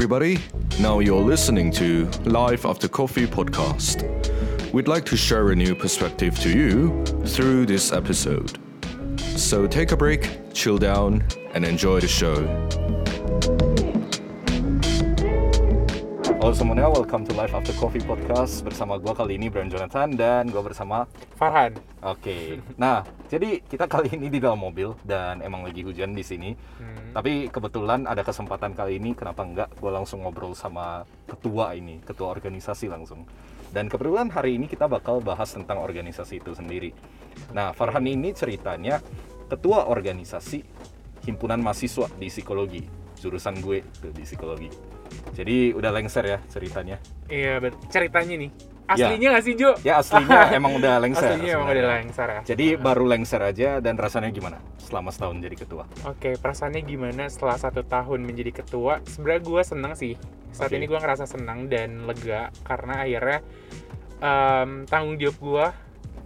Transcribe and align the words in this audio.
everybody. 0.00 0.38
Now 0.78 1.00
you're 1.00 1.20
listening 1.20 1.70
to 1.72 2.06
Life 2.24 2.64
After 2.64 2.88
Coffee 2.88 3.26
podcast. 3.26 4.02
We'd 4.72 4.88
like 4.88 5.04
to 5.04 5.14
share 5.14 5.50
a 5.50 5.54
new 5.54 5.74
perspective 5.74 6.38
to 6.38 6.48
you 6.48 7.04
through 7.26 7.66
this 7.66 7.92
episode. 7.92 8.58
So 9.36 9.66
take 9.66 9.92
a 9.92 9.98
break, 9.98 10.54
chill 10.54 10.78
down, 10.78 11.22
and 11.52 11.66
enjoy 11.66 12.00
the 12.00 12.08
show. 12.08 12.99
Halo 16.40 16.56
semuanya, 16.56 16.88
welcome 16.88 17.20
to 17.28 17.36
Life 17.36 17.52
After 17.52 17.76
Coffee 17.76 18.00
Podcast 18.00 18.64
Bersama 18.64 18.96
gue 18.96 19.12
kali 19.12 19.36
ini 19.36 19.52
Brian 19.52 19.68
Jonathan 19.68 20.08
dan 20.16 20.48
gue 20.48 20.64
bersama 20.64 21.04
Farhan. 21.36 21.76
Oke. 22.00 22.64
Nah, 22.80 23.04
jadi 23.28 23.60
kita 23.60 23.84
kali 23.84 24.16
ini 24.16 24.32
di 24.32 24.40
dalam 24.40 24.56
mobil 24.56 24.96
dan 25.04 25.44
emang 25.44 25.68
lagi 25.68 25.84
hujan 25.84 26.16
di 26.16 26.24
sini. 26.24 26.56
Hmm. 26.56 27.12
Tapi 27.12 27.52
kebetulan 27.52 28.08
ada 28.08 28.24
kesempatan 28.24 28.72
kali 28.72 28.96
ini, 28.96 29.12
kenapa 29.12 29.44
enggak? 29.44 29.68
Gue 29.84 29.92
langsung 29.92 30.24
ngobrol 30.24 30.56
sama 30.56 31.04
ketua 31.28 31.76
ini, 31.76 32.00
ketua 32.00 32.32
organisasi 32.32 32.88
langsung. 32.88 33.28
Dan 33.68 33.92
kebetulan 33.92 34.32
hari 34.32 34.56
ini 34.56 34.64
kita 34.64 34.88
bakal 34.88 35.20
bahas 35.20 35.52
tentang 35.52 35.76
organisasi 35.76 36.40
itu 36.40 36.56
sendiri. 36.56 36.96
Nah, 37.52 37.76
Farhan 37.76 38.08
ini 38.08 38.32
ceritanya 38.32 39.04
ketua 39.52 39.92
organisasi 39.92 40.64
himpunan 41.28 41.60
mahasiswa 41.60 42.08
di 42.16 42.32
psikologi, 42.32 42.88
jurusan 43.20 43.60
gue 43.60 43.84
tuh 44.00 44.08
di 44.08 44.24
psikologi. 44.24 44.99
Jadi 45.34 45.72
udah 45.72 45.90
lengser 45.94 46.24
ya 46.26 46.38
ceritanya. 46.50 46.96
Iya, 47.30 47.62
bet 47.62 47.74
ceritanya 47.88 48.36
nih. 48.46 48.50
Aslinya 48.90 49.28
nggak 49.30 49.44
sih, 49.46 49.54
Jo? 49.54 49.70
Ya 49.86 50.02
aslinya 50.02 50.50
emang 50.58 50.74
udah 50.74 50.98
lengser. 50.98 51.30
Aslinya 51.30 51.62
emang 51.62 51.68
udah 51.70 51.84
lengser 52.02 52.28
ya. 52.28 52.40
Jadi 52.42 52.66
baru 52.74 53.04
lengser 53.06 53.38
aja 53.38 53.78
dan 53.78 53.94
rasanya 53.94 54.34
gimana 54.34 54.58
selama 54.82 55.14
setahun 55.14 55.38
jadi 55.38 55.56
ketua? 55.56 55.84
Oke, 56.10 56.34
perasaannya 56.34 56.82
gimana 56.82 57.30
setelah 57.30 57.54
satu 57.54 57.86
tahun 57.86 58.26
menjadi 58.26 58.50
ketua? 58.66 58.98
Sebenarnya 59.06 59.42
gue 59.46 59.62
seneng 59.62 59.92
sih. 59.94 60.18
Saat 60.50 60.74
Oke. 60.74 60.82
ini 60.82 60.90
gue 60.90 60.98
ngerasa 60.98 61.30
senang 61.30 61.70
dan 61.70 62.02
lega 62.10 62.50
karena 62.66 63.06
akhirnya 63.06 63.38
em, 64.18 64.70
tanggung 64.90 65.14
jawab 65.22 65.38
gue 65.38 65.66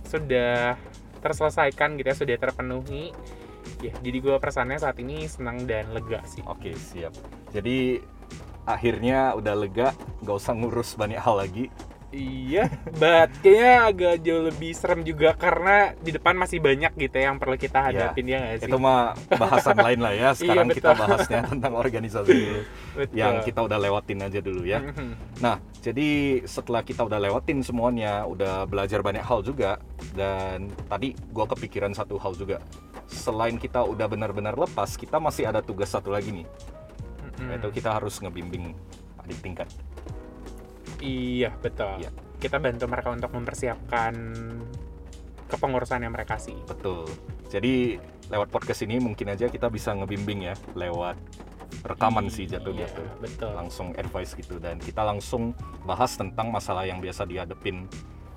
sudah 0.09 0.81
terselesaikan 1.21 2.01
gitu 2.01 2.09
ya, 2.09 2.17
sudah 2.17 2.37
terpenuhi. 2.41 3.13
Ya, 3.85 3.93
jadi 4.01 4.19
gue 4.25 4.35
perasaannya 4.41 4.81
saat 4.81 4.97
ini 5.05 5.29
senang 5.29 5.69
dan 5.69 5.93
lega 5.93 6.25
sih. 6.25 6.41
Oke 6.49 6.73
siap. 6.73 7.13
Jadi 7.53 8.01
akhirnya 8.65 9.37
udah 9.37 9.55
lega, 9.57 9.89
nggak 10.25 10.37
usah 10.37 10.53
ngurus 10.57 10.97
banyak 10.97 11.21
hal 11.21 11.37
lagi. 11.41 11.69
Iya, 12.15 12.71
but 12.95 13.27
kayaknya 13.43 13.75
agak 13.91 14.15
jauh 14.23 14.47
lebih 14.47 14.71
serem 14.71 15.03
juga 15.03 15.35
karena 15.35 15.99
di 15.99 16.15
depan 16.15 16.39
masih 16.39 16.63
banyak 16.63 16.95
gitu 16.95 17.19
ya 17.19 17.35
yang 17.35 17.43
perlu 17.43 17.59
kita 17.59 17.91
hadapin 17.91 18.31
ya 18.31 18.39
nggak 18.39 18.63
sih? 18.63 18.71
Itu 18.71 18.79
mah 18.79 19.19
bahasan 19.35 19.75
lain 19.83 19.99
lah 19.99 20.15
ya. 20.15 20.31
Sekarang 20.39 20.71
Iya, 20.71 20.79
kita 20.79 20.91
bahasnya 20.95 21.41
tentang 21.51 21.75
organisasi 21.75 22.31
dulu. 22.31 22.61
Betul. 23.03 23.19
yang 23.19 23.43
kita 23.43 23.67
udah 23.67 23.79
lewatin 23.83 24.23
aja 24.23 24.39
dulu 24.39 24.63
ya. 24.63 24.79
Mhm. 24.79 25.43
Nah, 25.43 25.59
jadi 25.83 26.09
setelah 26.47 26.87
kita 26.87 27.03
udah 27.03 27.19
lewatin 27.19 27.59
semuanya, 27.67 28.23
udah 28.31 28.63
belajar 28.71 29.03
banyak 29.03 29.27
hal 29.27 29.43
juga 29.43 29.83
dan 30.15 30.71
tadi 30.87 31.19
gua 31.35 31.51
kepikiran 31.51 31.91
satu 31.99 32.15
hal 32.23 32.39
juga. 32.39 32.63
Selain 33.11 33.59
kita 33.59 33.83
udah 33.83 34.07
benar-benar 34.07 34.55
lepas, 34.55 34.95
kita 34.95 35.19
masih 35.19 35.51
ada 35.51 35.59
tugas 35.67 35.91
satu 35.91 36.15
lagi 36.15 36.31
nih. 36.31 36.47
Mhm. 37.41 37.51
Yaitu 37.51 37.69
kita 37.81 37.91
harus 37.99 38.15
ngebimbing 38.21 38.75
adik 39.25 39.39
tingkat. 39.41 39.69
Iya 41.01 41.51
betul. 41.59 42.01
Iya. 42.01 42.11
Kita 42.39 42.61
bantu 42.61 42.85
mereka 42.89 43.09
untuk 43.13 43.31
mempersiapkan 43.33 44.13
kepengurusan 45.49 46.05
yang 46.05 46.13
mereka 46.13 46.37
sih. 46.37 46.57
Betul. 46.69 47.09
Jadi 47.49 48.01
lewat 48.33 48.49
podcast 48.49 48.83
ini 48.85 49.01
mungkin 49.01 49.33
aja 49.33 49.49
kita 49.53 49.69
bisa 49.69 49.93
ngebimbing 49.93 50.49
ya 50.49 50.55
lewat 50.73 51.17
rekaman 51.85 52.33
sih 52.33 52.49
jatuhnya 52.49 52.89
Iya, 52.89 52.97
tuh. 52.97 53.09
Betul. 53.21 53.51
Langsung 53.53 53.89
advice 53.97 54.33
gitu 54.37 54.57
dan 54.57 54.81
kita 54.81 55.05
langsung 55.05 55.53
bahas 55.85 56.17
tentang 56.17 56.49
masalah 56.49 56.89
yang 56.89 57.01
biasa 57.01 57.29
dihadapin 57.29 57.85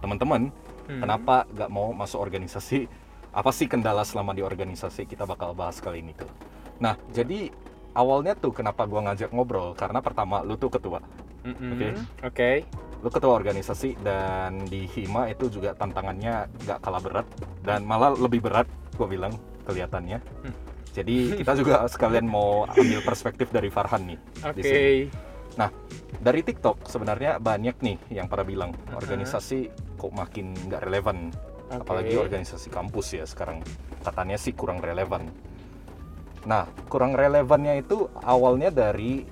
teman-teman. 0.03 0.51
Hmm. 0.87 1.03
Kenapa 1.03 1.43
gak 1.55 1.71
mau 1.71 1.91
masuk 1.91 2.19
organisasi? 2.19 2.87
Apa 3.31 3.51
sih 3.51 3.67
kendala 3.67 4.03
selama 4.07 4.31
di 4.35 4.43
organisasi? 4.43 5.03
Kita 5.07 5.27
bakal 5.27 5.51
bahas 5.55 5.79
kali 5.83 5.99
ini 5.99 6.15
tuh. 6.15 6.31
Nah, 6.79 6.95
jadi 7.11 7.51
awalnya 7.97 8.37
tuh 8.37 8.53
kenapa 8.53 8.85
gua 8.85 9.09
ngajak 9.09 9.33
ngobrol 9.33 9.73
karena 9.73 9.97
pertama 9.99 10.45
lu 10.45 10.53
tuh 10.53 10.69
ketua. 10.69 11.01
Oke. 11.41 11.89
Oke. 12.21 12.51
Lu 13.01 13.09
ketua 13.09 13.33
organisasi 13.33 13.97
dan 14.05 14.65
di 14.69 14.85
Hima 14.85 15.29
itu 15.29 15.49
juga 15.49 15.73
tantangannya 15.73 16.49
gak 16.65 16.79
kalah 16.81 17.01
berat 17.01 17.27
dan 17.65 17.81
malah 17.81 18.13
lebih 18.13 18.45
berat 18.45 18.69
gua 18.93 19.09
bilang 19.09 19.33
kelihatannya. 19.65 20.21
Hmm. 20.45 20.53
Jadi 20.93 21.37
kita 21.41 21.53
juga 21.57 21.85
sekalian 21.93 22.25
mau 22.25 22.65
ambil 22.69 23.01
perspektif 23.01 23.49
dari 23.49 23.69
Farhan 23.69 24.13
nih 24.13 24.19
Oke. 24.45 24.61
sini. 24.61 25.09
Dari 26.17 26.41
TikTok 26.41 26.89
sebenarnya 26.89 27.37
banyak 27.37 27.77
nih 27.81 27.97
yang 28.13 28.25
pada 28.29 28.41
bilang 28.45 28.73
Uh-huh. 28.73 28.97
organisasi 28.97 29.69
kok 29.97 30.13
makin 30.13 30.53
nggak 30.69 30.81
relevan, 30.89 31.29
Oke. 31.69 31.81
apalagi 31.85 32.15
organisasi 32.17 32.73
kampus 32.73 33.13
ya 33.13 33.25
sekarang 33.29 33.61
katanya 34.01 34.37
sih 34.41 34.53
kurang 34.57 34.81
relevan. 34.81 35.29
Nah 36.45 36.67
kurang 36.91 37.17
relevannya 37.17 37.81
itu 37.81 38.11
awalnya 38.21 38.69
dari 38.69 39.25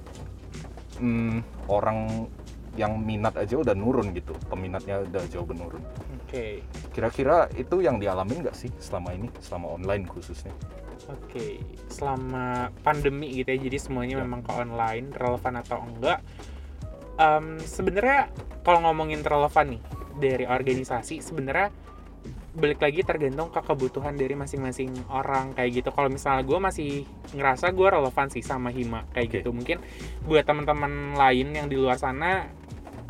hmm, 0.98 1.70
orang 1.70 2.26
yang 2.76 3.00
minat 3.00 3.40
aja 3.40 3.56
udah 3.56 3.72
nurun 3.72 4.12
gitu, 4.12 4.36
peminatnya 4.52 5.00
udah 5.08 5.24
jauh 5.32 5.48
menurun. 5.48 5.80
Oke. 6.20 6.60
Kira-kira 6.92 7.48
itu 7.56 7.80
yang 7.80 8.04
dialamin 8.04 8.44
nggak 8.44 8.56
sih 8.56 8.68
selama 8.84 9.16
ini, 9.16 9.32
selama 9.40 9.80
online 9.80 10.04
khususnya? 10.12 10.52
Oke. 11.08 11.64
Selama 11.88 12.68
pandemi 12.84 13.32
gitu 13.32 13.56
ya, 13.56 13.60
jadi 13.72 13.78
semuanya 13.80 14.20
Ya. 14.20 14.24
memang 14.28 14.44
ke 14.44 14.52
online, 14.52 15.08
relevan 15.16 15.54
atau 15.64 15.80
enggak? 15.88 16.20
Em, 17.16 17.64
sebenarnya 17.64 18.28
kalau 18.68 18.84
ngomongin 18.84 19.24
relevan 19.24 19.80
nih 19.80 19.82
dari 20.20 20.44
organisasi, 20.44 21.24
sebenarnya 21.24 21.72
balik 22.56 22.80
lagi 22.80 23.04
tergantung 23.04 23.52
ke 23.52 23.60
kebutuhan 23.60 24.16
dari 24.16 24.32
masing-masing 24.34 25.12
orang 25.12 25.52
kayak 25.52 25.84
gitu. 25.84 25.90
Kalau 25.92 26.08
misalnya 26.08 26.48
gue 26.48 26.56
masih 26.56 26.92
ngerasa 27.36 27.76
gue 27.76 27.88
relevan 27.88 28.28
sih 28.32 28.40
sama 28.40 28.72
Hima 28.72 29.04
kayak 29.12 29.28
Oke. 29.28 29.36
gitu. 29.44 29.50
Mungkin 29.52 29.78
buat 30.24 30.48
teman-teman 30.48 31.20
lain 31.20 31.52
yang 31.52 31.68
di 31.68 31.76
luar 31.76 32.00
sana, 32.00 32.48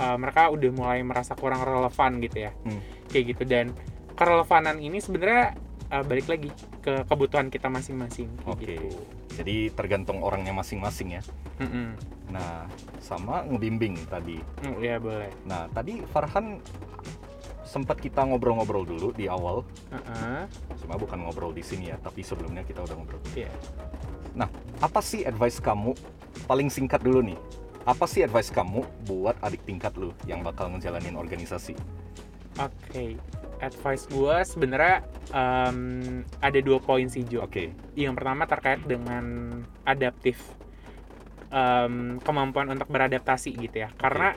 eh, 0.01 0.17
mereka 0.17 0.49
udah 0.49 0.69
mulai 0.73 0.99
merasa 1.05 1.37
kurang 1.37 1.61
relevan 1.61 2.17
gitu 2.25 2.49
ya, 2.49 2.51
Hmm. 2.65 2.81
kayak 3.13 3.37
gitu. 3.37 3.43
Dan 3.45 3.71
kerelevanan 4.17 4.81
ini 4.81 4.97
sebenarnya 4.97 5.53
eh, 5.85 6.01
balik 6.01 6.25
lagi 6.25 6.49
ke 6.81 7.05
kebutuhan 7.05 7.53
kita 7.53 7.69
masing-masing 7.69 8.25
Oke. 8.49 8.65
gitu. 8.65 8.89
Jadi 9.37 9.69
tergantung 9.69 10.25
orangnya 10.25 10.49
masing-masing 10.49 11.21
ya. 11.21 11.21
Mm-mm. 11.61 11.93
Nah 12.33 12.65
sama 12.97 13.45
ngebimbing 13.45 13.93
tadi. 14.09 14.41
Mm, 14.65 14.81
ya 14.81 14.97
boleh. 14.97 15.29
Nah, 15.45 15.69
tadi 15.69 16.01
Farhan 16.09 16.57
sempat 17.65 17.99
kita 17.99 18.23
ngobrol-ngobrol 18.23 18.85
dulu 18.85 19.09
di 19.11 19.25
awal. 19.25 19.65
Heeh. 19.91 20.45
Cuma 20.79 20.95
bukan 20.95 21.25
ngobrol 21.25 21.51
di 21.51 21.65
sini 21.65 21.91
ya, 21.91 21.97
tapi 21.99 22.21
sebelumnya 22.21 22.61
kita 22.63 22.85
udah 22.85 22.95
ngobrol. 22.95 23.19
Iya. 23.33 23.51
Apa 24.79 25.01
sih 25.01 25.25
advice 25.25 25.59
kamu 25.59 25.97
paling 26.45 26.69
singkat 26.69 27.01
dulu 27.01 27.25
nih? 27.25 27.39
Apa 27.85 28.05
sih 28.05 28.25
advice 28.25 28.49
kamu 28.53 28.85
buat 29.09 29.37
adik 29.41 29.65
tingkat 29.65 29.93
lu 29.97 30.13
yang 30.29 30.41
bakal 30.41 30.69
ngejalanin 30.71 31.17
organisasi? 31.17 31.73
Oke. 32.61 33.17
Advice 33.63 34.05
gue 34.11 34.35
sebenarnya 34.43 35.07
em, 35.31 36.21
ada 36.43 36.59
dua 36.59 36.77
poin 36.77 37.07
sih 37.07 37.23
Jo. 37.23 37.47
Oke, 37.47 37.71
Yang 37.95 38.13
pertama 38.19 38.43
terkait 38.45 38.83
dengan 38.83 39.23
adaptif 39.87 40.37
Em, 41.55 42.19
kemampuan 42.19 42.67
untuk 42.73 42.91
beradaptasi 42.91 43.55
gitu 43.55 43.87
ya. 43.87 43.89
Karena 43.95 44.35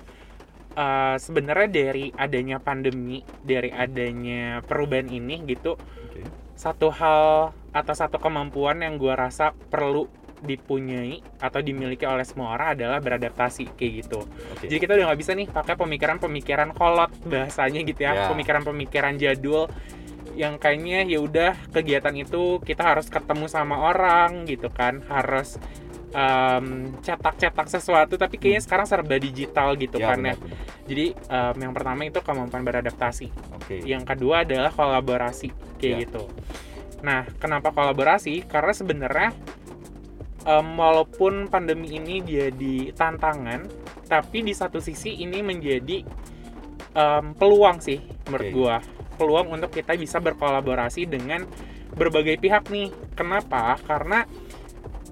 eh, 0.78 1.16
sebenarnya 1.19 1.66
dari 1.66 2.07
adanya 2.15 2.63
pandemi, 2.63 3.19
dari 3.42 3.75
adanya 3.75 4.63
perubahan 4.63 5.10
ini 5.10 5.42
gitu, 5.51 5.75
oke. 5.75 6.22
satu 6.54 6.95
hal 6.95 7.51
atau 7.75 7.95
satu 7.95 8.22
kemampuan 8.22 8.78
yang 8.80 8.95
gue 8.95 9.10
rasa 9.10 9.51
perlu 9.53 10.07
dipunyai 10.39 11.19
atau 11.42 11.59
dimiliki 11.59 12.07
oleh 12.07 12.22
semua 12.22 12.54
orang 12.54 12.78
adalah 12.78 13.03
beradaptasi 13.03 13.75
kayak 13.75 14.07
gitu. 14.07 14.22
Oke. 14.22 14.71
Jadi 14.71 14.78
kita 14.78 14.95
udah 14.95 15.10
nggak 15.10 15.21
bisa 15.21 15.34
nih 15.34 15.51
pakai 15.51 15.75
pemikiran-pemikiran 15.75 16.71
kolot 16.78 17.10
bahasanya 17.27 17.83
gitu 17.83 18.07
ya, 18.07 18.15
Ya. 18.15 18.27
pemikiran-pemikiran 18.31 19.19
jadul 19.19 19.66
yang 20.39 20.54
kayaknya 20.63 21.03
ya 21.10 21.19
udah 21.19 21.59
kegiatan 21.74 22.15
itu 22.15 22.63
kita 22.63 22.95
harus 22.95 23.10
ketemu 23.10 23.51
sama 23.51 23.91
orang 23.91 24.47
gitu 24.47 24.71
kan, 24.71 25.03
harus 25.10 25.59
em, 26.09 26.66
cetak-cetak 27.05 27.66
sesuatu 27.69 28.16
tapi 28.16 28.41
kayaknya 28.41 28.63
sekarang 28.65 28.87
serba 28.89 29.16
digital 29.21 29.77
gitu 29.77 30.01
Ya, 30.01 30.13
kan 30.15 30.19
ya. 30.25 30.34
benar. 30.34 30.37
Jadi 30.89 31.07
em, 31.13 31.55
yang 31.60 31.72
pertama 31.77 32.01
itu 32.05 32.19
kemampuan 32.25 32.65
beradaptasi 32.65 33.28
Oke. 33.60 33.84
yang 33.84 34.03
kedua 34.09 34.49
adalah 34.49 34.72
kolaborasi 34.72 35.49
kayak 35.77 35.93
Ya. 35.93 35.99
gitu. 36.09 36.25
Nah, 37.05 37.28
kenapa 37.39 37.71
kolaborasi? 37.71 38.49
Karena 38.49 38.72
sebenarnya 38.72 39.31
em, 40.49 40.69
walaupun 40.75 41.47
pandemi 41.47 41.95
ini 41.95 42.25
jadi 42.25 42.97
tantangan, 42.97 43.69
tapi 44.09 44.41
di 44.41 44.57
satu 44.57 44.81
sisi 44.81 45.21
ini 45.21 45.45
menjadi 45.45 46.03
em, 46.97 47.25
peluang 47.37 47.78
sih 47.84 48.01
menurut 48.27 48.49
Oke. 48.49 48.55
gua. 48.57 48.77
Peluang 49.19 49.51
untuk 49.51 49.75
kita 49.75 49.93
bisa 49.99 50.22
berkolaborasi 50.22 51.05
dengan 51.05 51.43
berbagai 51.93 52.39
pihak 52.39 52.71
nih. 52.71 52.89
Kenapa? 53.13 53.75
Karena 53.83 54.22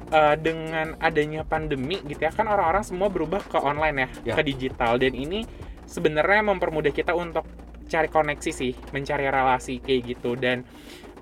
eh, 0.07 0.37
dengan 0.37 0.95
adanya 0.99 1.43
pandemi 1.43 1.99
gitu 2.03 2.21
ya 2.21 2.31
kan 2.31 2.47
orang-orang 2.47 2.83
semua 2.83 3.09
berubah 3.09 3.43
ke 3.43 3.59
online 3.59 3.97
ya, 3.97 4.09
Ya. 4.23 4.35
ke 4.35 4.43
digital 4.43 4.97
dan 4.97 5.13
ini 5.13 5.43
sebenarnya 5.85 6.43
mempermudah 6.45 6.91
kita 6.91 7.13
untuk 7.13 7.47
cari 7.87 8.07
koneksi 8.07 8.51
sih 8.51 8.75
mencari 8.91 9.27
relasi 9.27 9.79
kayak 9.79 10.03
gitu 10.09 10.35
dan 10.35 10.67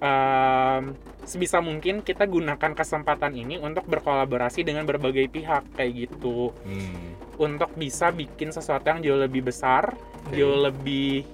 em, 0.00 0.92
sebisa 1.22 1.60
mungkin 1.60 2.00
kita 2.00 2.24
gunakan 2.24 2.72
kesempatan 2.72 3.32
ini 3.32 3.56
untuk 3.56 3.84
berkolaborasi 3.84 4.60
dengan 4.60 4.84
berbagai 4.84 5.28
pihak 5.28 5.72
kayak 5.72 5.92
gitu 6.08 6.52
Hmm. 6.64 7.16
untuk 7.36 7.72
bisa 7.74 8.08
bikin 8.10 8.48
sesuatu 8.48 8.84
yang 8.86 9.00
jauh 9.00 9.18
lebih 9.18 9.44
besar, 9.44 9.92
Oke. 10.24 10.36
jauh 10.36 10.60
lebih 10.62 11.24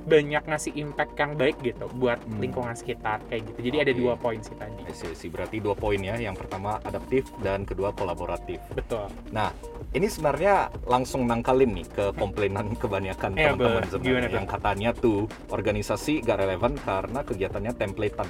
banyak 0.00 0.42
ngasih 0.42 0.72
impact 0.74 1.12
yang 1.14 1.36
baik 1.36 1.56
gitu 1.60 1.86
buat 1.94 2.18
Hmm. 2.24 2.40
lingkungan 2.40 2.72
sekitar 2.72 3.20
kayak 3.28 3.52
gitu. 3.52 3.58
Jadi 3.70 3.76
ada 3.84 3.92
Oke. 3.92 4.00
dua 4.00 4.14
poin 4.16 4.40
sih 4.40 4.56
tadi. 4.56 4.80
See. 4.90 5.28
Berarti 5.28 5.60
dua 5.60 5.76
poin 5.76 6.00
ya. 6.00 6.16
Yang 6.16 6.46
pertama 6.46 6.80
adaptif 6.82 7.28
dan 7.44 7.68
kedua 7.68 7.92
kolaboratif. 7.92 8.58
Betul. 8.72 9.06
Nah, 9.30 9.52
ini 9.92 10.08
sebenarnya 10.08 10.72
langsung 10.88 11.28
nangkalin 11.28 11.70
nih 11.76 11.86
ke 11.86 12.04
komplainan 12.16 12.74
kebanyakan 12.82 13.36
Iya, 13.36 13.54
teman-teman 13.54 13.84
sebenarnya 13.86 14.30
yang 14.32 14.48
katanya 14.48 14.90
tuh 14.96 15.28
organisasi 15.52 16.24
gak 16.24 16.38
relevan 16.42 16.74
karena 16.80 17.20
kegiatannya 17.22 17.72
templatean. 17.76 18.28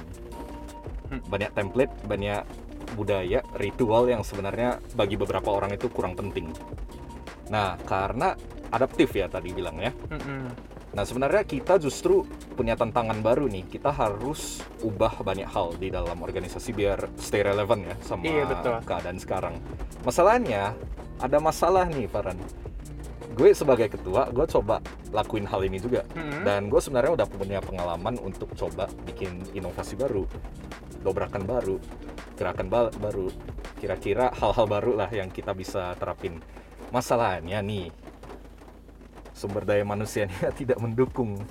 Hmm. 1.11 1.21
Banyak 1.27 1.51
template, 1.55 1.93
banyak 2.07 2.43
budaya, 2.91 3.39
ritual 3.55 4.11
yang 4.11 4.19
sebenarnya 4.21 4.83
bagi 4.93 5.15
beberapa 5.15 5.47
orang 5.47 5.71
itu 5.71 5.87
kurang 5.87 6.19
penting. 6.19 6.51
Nah, 7.47 7.79
karena 7.83 8.35
adaptif 8.71 9.11
ya 9.11 9.27
tadi 9.27 9.51
bilang 9.51 9.75
ya. 9.79 9.91
Mm-mm. 10.11 10.70
Nah, 10.91 11.07
sebenarnya 11.07 11.47
kita 11.47 11.79
justru 11.79 12.27
punya 12.51 12.75
tantangan 12.75 13.23
baru 13.23 13.47
nih. 13.47 13.63
Kita 13.63 13.95
harus 13.95 14.59
ubah 14.83 15.23
banyak 15.23 15.47
hal 15.47 15.79
di 15.79 15.87
dalam 15.87 16.19
organisasi 16.19 16.75
biar 16.75 17.07
stay 17.15 17.41
relevant 17.41 17.87
ya 17.87 17.95
sama 18.03 18.27
Iya, 18.27 18.43
betul. 18.43 18.75
keadaan 18.83 19.15
sekarang. 19.15 19.55
Masalahnya 20.03 20.75
ada 21.17 21.37
masalah 21.39 21.87
nih, 21.87 22.11
Farhan. 22.11 22.35
Gue 23.31 23.55
sebagai 23.55 23.87
ketua, 23.87 24.27
gue 24.27 24.43
coba 24.43 24.83
lakuin 25.15 25.47
hal 25.47 25.63
ini 25.63 25.79
juga. 25.79 26.03
Mm-mm. 26.11 26.43
Dan 26.43 26.67
gue 26.67 26.81
sebenarnya 26.83 27.23
udah 27.23 27.27
punya 27.31 27.63
pengalaman 27.63 28.19
untuk 28.19 28.51
coba 28.51 28.91
bikin 29.07 29.47
inovasi 29.55 29.95
baru, 29.95 30.27
dobrakan 30.99 31.47
baru, 31.47 31.79
gerakan 32.35 32.67
ba- 32.67 32.91
baru. 32.99 33.31
Kira-kira 33.79 34.35
hal-hal 34.35 34.67
baru 34.67 34.99
lah 34.99 35.07
yang 35.07 35.31
kita 35.31 35.55
bisa 35.55 35.95
terapin. 35.95 36.43
Masalahnya 36.91 37.63
nih, 37.63 37.87
sumber 39.41 39.65
daya 39.65 39.81
manusianya 39.81 40.53
tidak 40.59 40.77
mendukung. 40.77 41.41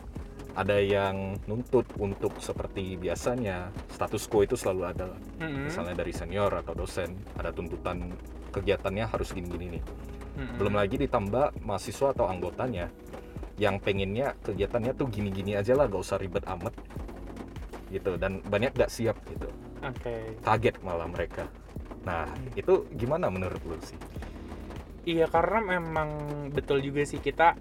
Ada 0.51 0.83
yang 0.83 1.39
nuntut 1.47 1.87
untuk 1.99 2.39
seperti 2.43 2.99
biasanya, 2.99 3.71
status 3.91 4.27
quo 4.27 4.43
itu 4.43 4.59
selalu 4.59 4.83
ada. 4.83 5.09
Mm-mm. 5.39 5.71
Misalnya 5.71 5.95
dari 5.95 6.11
senior 6.11 6.51
atau 6.51 6.75
dosen, 6.75 7.15
ada 7.39 7.55
tuntutan 7.55 8.11
kegiatannya 8.51 9.07
harus 9.07 9.31
gini-gini 9.31 9.79
nih. 9.79 9.83
Mm-mm. 9.83 10.59
Belum 10.59 10.75
lagi 10.75 10.99
ditambah 10.99 11.55
mahasiswa 11.63 12.13
atau 12.13 12.27
anggotanya 12.27 12.91
yang 13.63 13.79
pengennya 13.79 14.35
kegiatannya 14.43 14.93
tuh 14.99 15.07
gini-gini 15.07 15.55
aja 15.55 15.79
lah, 15.79 15.87
gak 15.87 16.03
usah 16.03 16.19
ribet 16.19 16.43
amat. 16.51 16.75
Gitu, 17.95 18.19
dan 18.19 18.43
banyak 18.43 18.75
gak 18.75 18.91
siap 18.91 19.17
gitu. 19.31 19.49
Oke. 19.87 20.35
Kaget 20.43 20.77
malah 20.83 21.07
mereka. 21.07 21.47
Nah, 22.05 22.27
Hmm. 22.27 22.59
itu 22.59 22.91
gimana 22.99 23.31
menurut 23.31 23.61
lu 23.65 23.79
sih? 23.87 23.97
Iya 25.01 25.27
karena 25.27 25.65
memang 25.65 26.09
betul 26.53 26.85
juga 26.85 27.03
sih 27.09 27.19
kita 27.19 27.57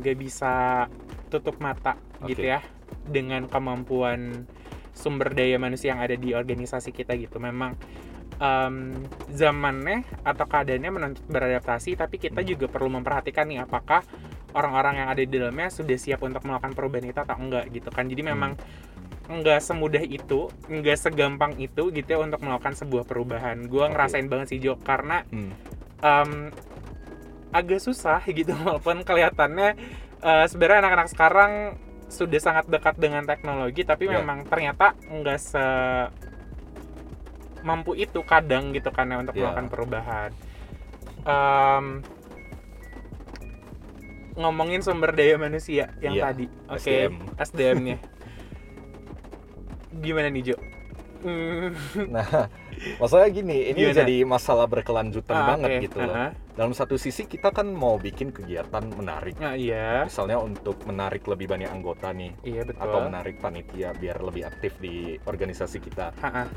gak 0.00 0.16
bisa 0.16 0.86
tutup 1.28 1.60
mata 1.60 2.00
gitu 2.24 2.42
Oke. 2.42 2.52
ya 2.56 2.60
dengan 3.04 3.44
kemampuan 3.46 4.48
sumber 4.96 5.36
daya 5.36 5.60
manusia 5.60 5.92
yang 5.92 6.00
ada 6.00 6.16
di 6.16 6.32
organisasi 6.32 6.96
kita 6.96 7.12
gitu. 7.20 7.36
Memang 7.36 7.76
em, 8.36 8.96
zamannya 9.32 10.04
atau 10.24 10.44
keadaannya 10.44 10.90
menuntut 10.92 11.24
beradaptasi, 11.28 11.96
tapi 11.96 12.16
kita 12.16 12.40
Hmm. 12.40 12.48
juga 12.48 12.66
perlu 12.68 12.88
memperhatikan 12.92 13.48
nih 13.48 13.60
apakah 13.64 14.00
orang-orang 14.56 15.04
yang 15.04 15.08
ada 15.12 15.20
di 15.20 15.28
dalamnya 15.28 15.68
sudah 15.68 15.96
siap 16.00 16.24
untuk 16.24 16.40
melakukan 16.44 16.72
perubahan 16.72 17.04
itu 17.04 17.20
atau 17.20 17.36
enggak 17.36 17.68
gitu 17.72 17.88
kan. 17.92 18.08
Jadi 18.08 18.22
memang 18.24 18.56
enggak 19.28 19.60
semudah 19.60 20.00
itu, 20.00 20.48
enggak 20.68 20.96
segampang 20.96 21.56
itu 21.60 21.92
gitu 21.92 22.08
ya 22.08 22.18
untuk 22.20 22.40
melakukan 22.40 22.72
sebuah 22.72 23.04
perubahan. 23.04 23.68
Gua 23.68 23.88
Oke. 23.88 23.92
ngerasain 23.96 24.28
banget 24.28 24.56
sih 24.56 24.58
Jo 24.60 24.80
karena 24.80 25.24
Hmm. 25.28 25.52
Em, 25.98 26.50
agak 27.50 27.78
susah 27.78 28.20
gitu 28.22 28.52
walaupun 28.58 29.00
kelihatannya 29.00 29.76
eh, 30.18 30.46
sebenarnya 30.46 30.80
anak-anak 30.82 31.08
sekarang 31.08 31.52
sudah 32.06 32.38
sangat 32.38 32.64
dekat 32.66 32.94
dengan 32.96 33.22
teknologi 33.22 33.82
tapi 33.82 34.06
Ya. 34.06 34.20
memang 34.20 34.44
ternyata 34.44 34.94
nggak 35.04 35.38
se 35.38 35.64
mampu 37.60 37.94
itu 37.94 38.22
kadang 38.22 38.70
gitu 38.70 38.88
kan 38.88 39.06
ya 39.06 39.18
untuk 39.18 39.34
Ya. 39.34 39.50
melakukan 39.50 39.66
perubahan 39.68 40.30
Em, 41.26 42.06
ngomongin 44.36 44.78
sumber 44.78 45.10
daya 45.10 45.34
manusia 45.34 45.90
yang 45.98 46.14
Iya, 46.14 46.22
tadi 46.24 46.46
oke 46.68 46.78
SDM. 46.78 47.12
SDM-nya 47.34 47.96
gimana 50.04 50.28
nih 50.28 50.52
Jo 50.52 50.56
Nah, 52.06 52.46
masalahnya 52.96 53.30
gini, 53.34 53.58
ini 53.74 53.80
Gimana? 53.86 53.98
jadi 54.02 54.16
masalah 54.22 54.66
berkelanjutan 54.70 55.36
ah, 55.36 55.46
banget 55.54 55.70
oke. 55.70 55.82
gitu 55.84 55.98
loh. 56.02 56.14
Aha. 56.14 56.28
Dalam 56.56 56.72
satu 56.72 56.96
sisi 56.96 57.28
kita 57.28 57.52
kan 57.52 57.68
mau 57.68 58.00
bikin 58.00 58.32
kegiatan 58.32 58.84
menarik. 58.96 59.36
Nah, 59.36 59.52
iya 59.52 60.08
Misalnya 60.08 60.40
untuk 60.40 60.80
menarik 60.88 61.26
lebih 61.28 61.52
banyak 61.52 61.68
anggota 61.68 62.14
nih, 62.16 62.32
iya 62.46 62.64
betul 62.64 62.80
atau 62.80 62.98
menarik 63.04 63.36
panitia 63.42 63.92
biar 63.92 64.24
lebih 64.24 64.48
aktif 64.48 64.78
di 64.80 65.20
organisasi 65.28 65.78
kita. 65.84 66.16
Ha-ha. 66.22 66.48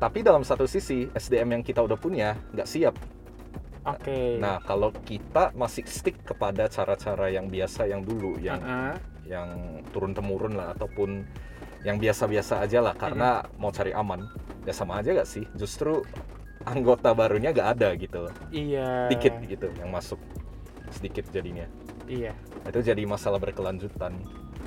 Tapi 0.00 0.24
dalam 0.24 0.40
satu 0.40 0.64
sisi 0.64 1.04
SDM 1.12 1.60
yang 1.60 1.62
kita 1.62 1.84
udah 1.84 2.00
punya 2.00 2.32
nggak 2.56 2.64
siap. 2.64 2.96
oke 3.84 4.40
Nah 4.40 4.56
kalau 4.64 4.96
kita 5.04 5.52
masih 5.52 5.84
stick 5.84 6.16
kepada 6.24 6.72
cara-cara 6.72 7.28
yang 7.28 7.52
biasa 7.52 7.84
yang 7.84 8.00
dulu, 8.00 8.40
yang 8.40 8.64
Ha-ha. 8.64 8.96
yang 9.28 9.84
turun 9.92 10.16
temurun 10.16 10.56
lah 10.56 10.72
ataupun 10.72 11.28
yang 11.84 12.00
biasa-biasa 12.00 12.64
aja 12.64 12.80
lah 12.80 12.96
karena 12.96 13.44
mau 13.60 13.68
cari 13.72 13.92
aman, 13.92 14.24
ya 14.70 14.74
sama 14.74 15.02
aja 15.02 15.10
gak 15.12 15.26
sih? 15.26 15.44
Justru 15.52 16.06
anggota 16.62 17.10
barunya 17.10 17.50
gak 17.50 17.76
ada 17.76 17.92
gitu 17.94 18.22
loh, 18.22 18.34
Iya. 18.48 19.10
dikit 19.10 19.34
gitu 19.42 19.66
yang 19.76 19.90
masuk 19.90 20.20
sedikit 20.90 21.26
jadinya. 21.28 21.66
Iya. 22.06 22.30
Itu 22.62 22.80
jadi 22.80 23.02
masalah 23.02 23.38
berkelanjutan 23.38 24.14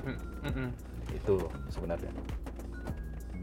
Mm, 0.03 0.19
mm-mm. 0.43 0.69
itu 1.15 1.35
sebenarnya. 1.69 2.11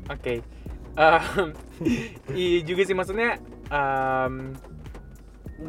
Oke. 0.09 0.45
Em, 0.93 1.49
iya 2.35 2.59
juga 2.61 2.83
sih 2.83 2.93
maksudnya 2.93 3.39
em, 3.71 4.53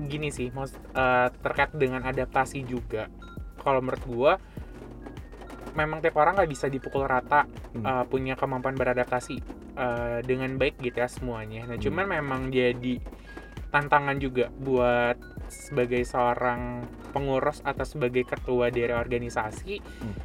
gini 0.07 0.27
sih, 0.27 0.49
maksud 0.49 0.75
eh, 0.91 1.27
terkait 1.39 1.71
dengan 1.73 2.01
adaptasi 2.01 2.65
juga. 2.65 3.07
Kalau 3.57 3.79
menurut 3.79 4.03
gua 4.03 4.33
memang 5.71 6.03
tiap 6.03 6.17
orang 6.17 6.35
nggak 6.35 6.51
bisa 6.51 6.67
dipukul 6.67 7.05
rata 7.05 7.47
Hmm. 7.71 7.85
eh, 7.85 8.03
punya 8.05 8.33
kemampuan 8.33 8.75
beradaptasi 8.75 9.39
eh, 9.81 10.19
dengan 10.21 10.55
baik 10.55 10.77
gitu 10.77 11.01
ya 11.01 11.09
semuanya. 11.09 11.65
Nah, 11.65 11.75
Hmm. 11.75 11.83
cuman 11.83 12.05
memang 12.05 12.41
jadi 12.53 13.01
tantangan 13.73 14.21
juga 14.21 14.53
buat 14.53 15.17
sebagai 15.49 16.05
seorang 16.05 16.85
pengurus 17.11 17.65
atau 17.65 17.83
sebagai 17.83 18.23
ketua 18.23 18.69
dari 18.69 18.93
organisasi 18.93 19.81
Hmm. 19.81 20.15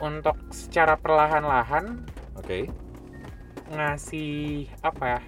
untuk 0.00 0.34
secara 0.50 0.96
perlahan-lahan 0.96 2.00
Oke. 2.34 2.66
ngasih 3.70 4.66
apa 4.82 5.18
ya 5.18 5.20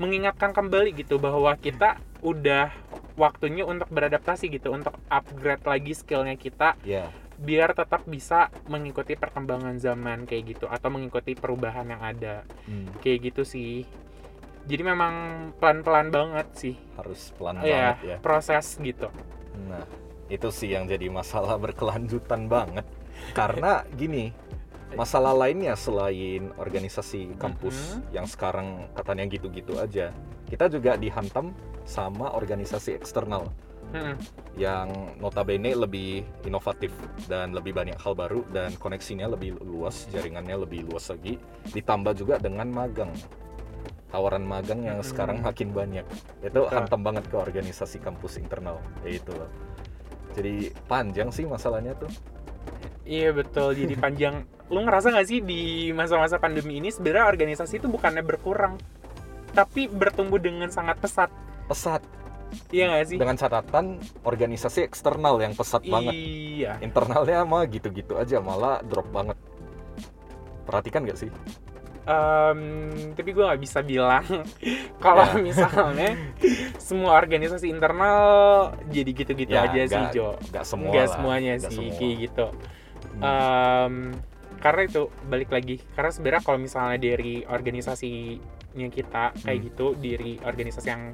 mengingatkan 0.00 0.50
kembali 0.50 0.96
gitu 0.96 1.20
bahwa 1.20 1.54
kita 1.54 2.00
udah 2.24 2.72
waktunya 3.14 3.62
untuk 3.62 3.86
beradaptasi 3.92 4.48
gitu 4.48 4.72
untuk 4.72 4.96
upgrade 5.06 5.62
lagi 5.62 5.92
skillnya 5.92 6.34
kita 6.34 6.74
Ya. 6.82 7.12
Biar 7.38 7.72
tetap 7.72 8.04
bisa 8.04 8.48
mengikuti 8.66 9.14
perkembangan 9.14 9.76
zaman 9.76 10.24
kayak 10.24 10.56
gitu 10.56 10.66
atau 10.66 10.88
mengikuti 10.88 11.32
perubahan 11.32 11.88
yang 11.88 12.02
ada 12.02 12.44
Hmm, 12.64 12.88
kayak 13.00 13.32
gitu 13.32 13.42
sih 13.42 13.84
jadi 14.62 14.82
memang 14.86 15.14
pelan-pelan 15.58 16.08
banget 16.08 16.46
sih 16.54 16.74
harus 16.94 17.34
pelan 17.34 17.58
Iya, 17.60 17.98
banget 17.98 17.98
ya. 18.04 18.16
proses 18.20 18.78
gitu 18.78 19.08
Nah, 19.52 19.84
itu 20.26 20.48
sih 20.48 20.72
yang 20.72 20.88
jadi 20.88 21.12
masalah 21.12 21.60
berkelanjutan 21.60 22.48
banget. 22.48 22.88
Karena 23.36 23.84
gini, 23.92 24.32
masalah 24.92 25.36
lainnya 25.36 25.76
selain 25.76 26.48
organisasi 26.56 27.36
kampus 27.36 28.00
Mhm. 28.00 28.16
yang 28.16 28.24
sekarang 28.24 28.88
katanya 28.96 29.28
gitu-gitu 29.28 29.76
aja, 29.76 30.08
kita 30.48 30.72
juga 30.72 30.96
dihantam 30.96 31.52
sama 31.84 32.32
organisasi 32.32 32.96
eksternal 32.96 33.52
Mm-mm. 33.92 34.16
yang 34.56 34.88
notabene 35.20 35.76
lebih 35.76 36.24
inovatif 36.44 36.92
dan 37.28 37.52
lebih 37.52 37.76
banyak 37.76 37.96
hal 38.00 38.12
baru 38.16 38.44
dan 38.48 38.72
koneksinya 38.76 39.28
lebih 39.28 39.60
luas, 39.60 40.08
jaringannya 40.08 40.56
lebih 40.64 40.88
luas 40.88 41.12
lagi, 41.12 41.36
ditambah 41.72 42.16
juga 42.16 42.40
dengan 42.40 42.68
magang. 42.72 43.12
Tawaran 44.12 44.44
magang 44.44 44.84
yang 44.84 45.00
Mhm. 45.00 45.08
sekarang 45.08 45.40
makin 45.40 45.72
banyak. 45.72 46.04
Itu 46.44 46.68
Betul. 46.68 46.72
hantam 46.72 47.00
banget 47.00 47.24
ke 47.32 47.36
organisasi 47.36 48.00
kampus 48.04 48.36
internal. 48.36 48.76
Ya 49.04 49.16
itu 49.16 49.32
loh. 49.32 49.48
Jadi 50.36 50.68
panjang 50.84 51.32
sih 51.32 51.48
masalahnya 51.48 51.96
tuh. 51.96 52.12
Iya 53.08 53.32
betul, 53.32 53.72
jadi 53.74 53.96
panjang. 53.96 54.44
Lu 54.68 54.84
ngerasa 54.84 55.12
gak 55.12 55.28
sih 55.28 55.40
di 55.44 55.92
masa-masa 55.92 56.36
pandemi 56.40 56.80
ini 56.80 56.88
sebenarnya 56.88 57.28
organisasi 57.28 57.80
itu 57.80 57.88
bukannya 57.88 58.24
berkurang, 58.24 58.76
tapi 59.52 59.88
bertumbuh 59.88 60.40
dengan 60.40 60.68
sangat 60.72 60.96
pesat 61.00 61.28
pesat 61.68 62.00
iya 62.68 62.84
nggak 62.88 63.04
sih 63.04 63.16
dengan 63.16 63.34
catatan 63.34 63.84
organisasi 64.22 64.82
eksternal 64.82 65.38
yang 65.38 65.52
pesat 65.52 65.82
banget 65.82 66.12
iya 66.12 66.76
internalnya 66.78 67.42
mah 67.42 67.64
gitu-gitu 67.64 68.14
aja 68.14 68.38
malah 68.38 68.80
drop 68.82 69.08
banget 69.08 69.36
perhatikan 70.62 71.02
gak 71.02 71.18
sih 71.18 71.30
Em, 72.02 72.58
tapi 73.14 73.30
gue 73.30 73.46
nggak 73.46 73.62
bisa 73.62 73.78
bilang 73.80 74.26
kalau 75.04 75.22
Ya. 75.24 75.38
misalnya 75.40 76.18
semua 76.82 77.14
organisasi 77.14 77.70
internal 77.70 78.18
jadi 78.88 79.10
gitu-gitu 79.14 79.54
Ya, 79.54 79.62
aja 79.64 79.80
sih 79.80 79.94
nggak- 80.00 80.10
Jo 80.12 80.34
nggak 80.50 80.66
semua 80.66 80.90
lah, 80.92 81.06
semuanya 81.08 81.52
nggak 81.56 81.70
sih 81.70 81.78
semua. 81.86 81.94
kayak 81.96 82.16
gitu 82.20 82.46
Hmm. 83.12 83.22
Em, 83.22 83.94
karena 84.58 84.82
itu 84.82 85.02
balik 85.24 85.50
lagi 85.50 85.76
karena 85.92 86.10
sebenarnya 86.10 86.42
kalau 86.42 86.58
misalnya 86.58 86.96
dari 86.96 87.44
organisasinya 87.44 88.40
kita 88.88 89.24
kayak 89.36 89.52
Hmm. 89.54 89.66
gitu 89.68 89.86
dari 89.94 90.32
organisasi 90.38 90.88
yang 90.88 91.12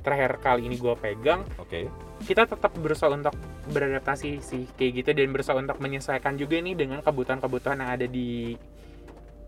terakhir 0.00 0.40
kali 0.40 0.66
ini 0.66 0.76
gue 0.76 0.94
pegang 0.96 1.44
oke 1.56 1.80
kita 2.24 2.44
tetap 2.44 2.72
berusaha 2.76 3.08
untuk 3.08 3.32
beradaptasi 3.72 4.40
sih 4.40 4.64
kayak 4.76 5.04
gitu 5.04 5.10
dan 5.16 5.32
berusaha 5.32 5.56
untuk 5.56 5.80
menyesuaikan 5.80 6.36
juga 6.36 6.60
nih 6.60 6.76
dengan 6.76 7.00
kebutuhan-kebutuhan 7.00 7.80
yang 7.80 7.90
ada 7.96 8.04
di 8.04 8.58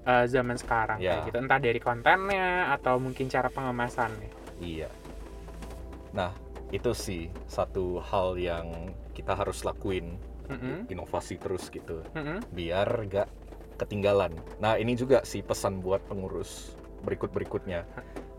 uh, 0.06 0.25
zaman 0.25 0.56
sekarang 0.56 0.97
Ya. 1.02 1.21
kayak 1.21 1.32
gitu 1.32 1.37
entah 1.42 1.61
dari 1.61 1.80
kontennya 1.80 2.73
atau 2.73 2.97
mungkin 2.97 3.28
cara 3.28 3.49
pengemasannya 3.49 4.30
Iya. 4.62 4.87
Nah, 6.14 6.30
itu 6.71 6.94
sih 6.94 7.26
satu 7.50 7.99
hal 7.99 8.38
yang 8.38 8.94
kita 9.11 9.35
harus 9.35 9.66
lakuin, 9.66 10.14
Mm-mm, 10.47 10.87
inovasi 10.87 11.35
terus 11.35 11.66
gitu, 11.66 12.06
mm-mm. 12.14 12.38
biar 12.54 12.87
gak 13.11 13.26
ketinggalan. 13.82 14.30
Nah, 14.62 14.78
ini 14.78 14.94
juga 14.94 15.26
sih 15.26 15.42
pesan 15.42 15.82
buat 15.82 15.99
pengurus 16.06 16.78
berikut-berikutnya. 17.02 17.82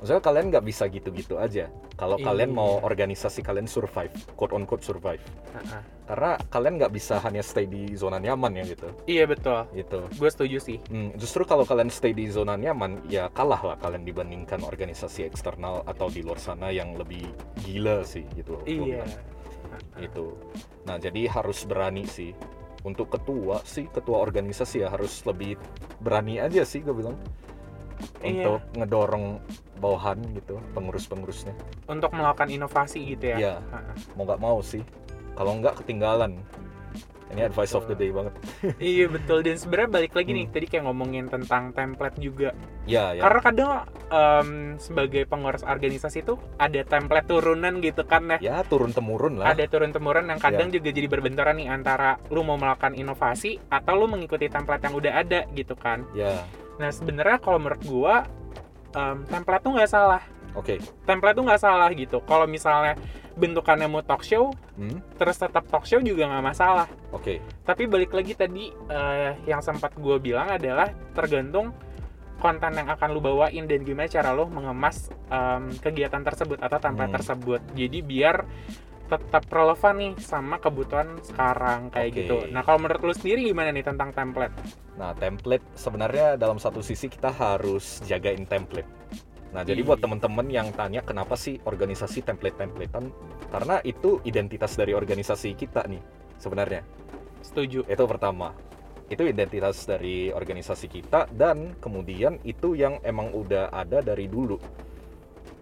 Maksudnya 0.04 0.20
kalian 0.20 0.46
nggak 0.52 0.66
bisa 0.68 0.84
gitu-gitu 0.92 1.40
aja. 1.40 1.72
Kalau 1.96 2.20
kalian 2.20 2.52
mau 2.52 2.76
Iya. 2.76 2.92
organisasi 2.92 3.40
kalian 3.40 3.72
survive, 3.72 4.12
quote 4.36 4.52
on 4.52 4.68
quote 4.68 4.84
survive. 4.84 5.24
Uh-uh. 5.56 5.80
Karena 6.04 6.36
kalian 6.52 6.76
nggak 6.76 6.92
bisa 6.92 7.24
hanya 7.24 7.40
stay 7.40 7.64
di 7.64 7.96
zona 7.96 8.20
nyaman 8.20 8.52
ya 8.60 8.68
gitu. 8.68 8.92
iya 9.08 9.24
betul 9.24 9.64
Gitu. 9.72 10.04
gue 10.20 10.28
setuju 10.28 10.58
sih 10.60 10.78
Hmm, 10.92 11.16
justru 11.16 11.48
kalau 11.48 11.64
kalian 11.64 11.88
stay 11.88 12.12
di 12.12 12.28
zona 12.28 12.60
nyaman, 12.60 13.00
ya 13.08 13.32
kalah 13.32 13.64
lah 13.64 13.78
kalian 13.80 14.04
dibandingkan 14.04 14.60
organisasi 14.60 15.24
eksternal 15.24 15.88
atau 15.88 16.12
di 16.12 16.20
luar 16.20 16.36
sana 16.36 16.68
yang 16.68 17.00
lebih 17.00 17.24
gila 17.64 18.04
sih 18.04 18.28
gitu. 18.36 18.60
iya. 18.68 19.08
Itu. 19.98 20.36
Nah, 20.84 21.00
jadi 21.00 21.32
harus 21.32 21.64
berani 21.64 22.04
sih. 22.04 22.36
Untuk 22.84 23.08
ketua 23.08 23.64
sih, 23.64 23.88
ketua 23.88 24.20
organisasi 24.20 24.84
ya 24.84 24.92
harus 24.92 25.24
lebih 25.24 25.56
berani 26.04 26.44
aja 26.44 26.68
sih 26.68 26.84
gue 26.84 26.92
bilang. 26.92 27.16
Iya. 28.20 28.46
Untuk 28.48 28.62
ngedorong 28.76 29.26
bawahan 29.76 30.18
gitu, 30.34 30.58
pengurus-pengurusnya. 30.72 31.54
untuk 31.86 32.10
melakukan 32.10 32.48
inovasi 32.48 33.04
gitu 33.10 33.34
ya 33.34 33.38
Iya. 33.38 33.54
Uh-uh. 33.62 33.96
Mau 34.16 34.24
nggak 34.24 34.40
mau 34.40 34.58
sih. 34.60 34.84
Kalau 35.34 35.58
nggak 35.58 35.82
ketinggalan. 35.82 36.40
Ini 37.26 37.50
advice 37.50 37.74
of 37.74 37.90
the 37.90 37.98
day 37.98 38.14
banget. 38.14 38.30
iya 38.80 39.10
betul 39.10 39.42
dan 39.42 39.58
sebenarnya 39.58 39.90
balik 39.92 40.14
lagi 40.14 40.30
nih 40.32 40.46
Hmm. 40.46 40.54
tadi 40.54 40.66
kayak 40.68 40.84
ngomongin 40.86 41.26
tentang 41.28 41.74
template 41.74 42.22
juga 42.22 42.54
Ya, 42.86 43.10
ya. 43.12 43.26
karena 43.26 43.40
kadang 43.42 43.72
em, 44.08 44.50
sebagai 44.78 45.26
pengurus 45.26 45.66
organisasi 45.66 46.22
tuh 46.22 46.38
ada 46.56 46.78
template 46.84 47.26
turunan 47.26 47.82
gitu 47.82 48.06
kan 48.06 48.30
ya 48.30 48.38
Ya, 48.40 48.58
turun 48.62 48.94
temurun 48.94 49.42
lah. 49.42 49.50
ada 49.50 49.66
turun 49.66 49.90
temurun 49.90 50.30
yang 50.30 50.38
kadang 50.38 50.70
juga 50.70 50.94
jadi 50.94 51.10
berbenturan 51.10 51.58
nih 51.58 51.74
antara 51.74 52.22
lu 52.30 52.46
mau 52.46 52.54
melakukan 52.54 52.94
inovasi 52.94 53.58
atau 53.66 53.94
lu 53.96 54.06
mengikuti 54.06 54.46
template 54.46 54.84
yang 54.84 54.94
udah 54.94 55.14
ada 55.18 55.50
gitu 55.52 55.74
kan 55.74 56.06
Ya, 56.14 56.38
nah 56.76 56.90
sebenarnya 56.90 57.38
kalau 57.38 57.58
menurut 57.58 57.84
gua 57.84 58.16
em, 58.92 59.24
template 59.26 59.62
tuh 59.62 59.74
nggak 59.74 59.88
salah 59.88 60.22
oke. 60.54 60.76
template 61.04 61.36
tuh 61.36 61.46
nggak 61.46 61.62
salah 61.62 61.90
gitu 61.90 62.18
kalau 62.22 62.46
misalnya 62.46 62.98
bentukannya 63.34 63.88
mau 63.88 64.02
talk 64.02 64.22
show 64.22 64.50
Hmm, 64.74 65.06
terus 65.16 65.38
tetap 65.38 65.70
talk 65.70 65.86
show 65.86 66.02
juga 66.02 66.26
nggak 66.26 66.46
masalah 66.48 66.90
oke. 67.10 67.38
tapi 67.62 67.86
balik 67.86 68.10
lagi 68.10 68.34
tadi 68.34 68.74
eh, 68.74 69.38
yang 69.46 69.62
sempat 69.62 69.94
gue 69.94 70.18
bilang 70.18 70.50
adalah 70.50 70.90
tergantung 71.14 71.70
konten 72.40 72.74
yang 72.74 72.90
akan 72.90 73.14
lu 73.14 73.22
bawain 73.22 73.64
dan 73.64 73.82
gimana 73.82 74.10
cara 74.10 74.34
lu 74.34 74.50
mengemas 74.50 75.14
em, 75.30 75.70
kegiatan 75.78 76.20
tersebut 76.20 76.58
atau 76.58 76.76
template 76.76 77.06
Hmm. 77.08 77.18
tersebut 77.18 77.62
jadi 77.72 77.98
biar 78.02 78.36
tetap 79.22 79.46
relevan 79.50 79.96
nih 80.00 80.14
sama 80.22 80.58
kebutuhan 80.58 81.20
sekarang 81.22 81.92
kayak 81.94 82.10
Oke. 82.14 82.18
gitu 82.26 82.38
nah 82.50 82.66
kalau 82.66 82.82
menurut 82.86 83.02
lu 83.02 83.14
sendiri 83.14 83.50
gimana 83.52 83.70
nih 83.74 83.86
tentang 83.86 84.10
template 84.14 84.56
Nah, 84.94 85.10
template 85.18 85.66
sebenarnya 85.74 86.38
dalam 86.38 86.62
satu 86.62 86.86
sisi 86.86 87.10
kita 87.10 87.34
harus 87.34 87.98
jagain 88.06 88.46
template. 88.46 88.86
Nah, 89.54 89.62
jadi 89.66 89.82
Iya. 89.82 89.88
buat 89.90 90.00
teman-teman 90.02 90.48
yang 90.50 90.70
tanya 90.74 91.02
kenapa 91.02 91.34
sih 91.38 91.58
organisasi 91.66 92.26
template-templatean? 92.26 93.10
Karena 93.50 93.82
itu 93.86 94.22
identitas 94.26 94.74
dari 94.78 94.94
organisasi 94.94 95.54
kita 95.58 95.86
nih 95.90 96.02
sebenarnya. 96.38 96.82
setuju 97.44 97.84
Itu 97.92 98.08
pertama. 98.08 98.56
Itu 99.12 99.28
identitas 99.28 99.84
dari 99.84 100.32
organisasi 100.32 100.88
kita 100.88 101.28
dan 101.36 101.76
kemudian 101.84 102.40
itu 102.48 102.72
yang 102.72 103.04
emang 103.04 103.36
udah 103.36 103.68
ada 103.68 104.00
dari 104.00 104.32
dulu. 104.32 104.56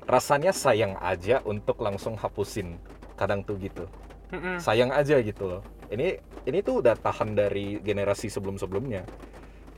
Rasanya 0.05 0.53
sayang 0.53 0.93
aja 1.01 1.41
untuk 1.41 1.81
langsung 1.81 2.13
hapusin. 2.13 2.77
Kadang 3.21 3.45
tuh 3.45 3.61
gitu. 3.61 3.85
Mm-mm. 4.31 4.63
sayang 4.63 4.89
aja 4.89 5.19
gitu 5.19 5.43
loh 5.43 5.61
ini 5.91 6.15
ini 6.47 6.63
tuh 6.63 6.79
udah 6.79 6.95
tahan 6.95 7.35
dari 7.35 7.83
generasi 7.83 8.31
sebelum 8.31 8.55
sebelumnya 8.55 9.03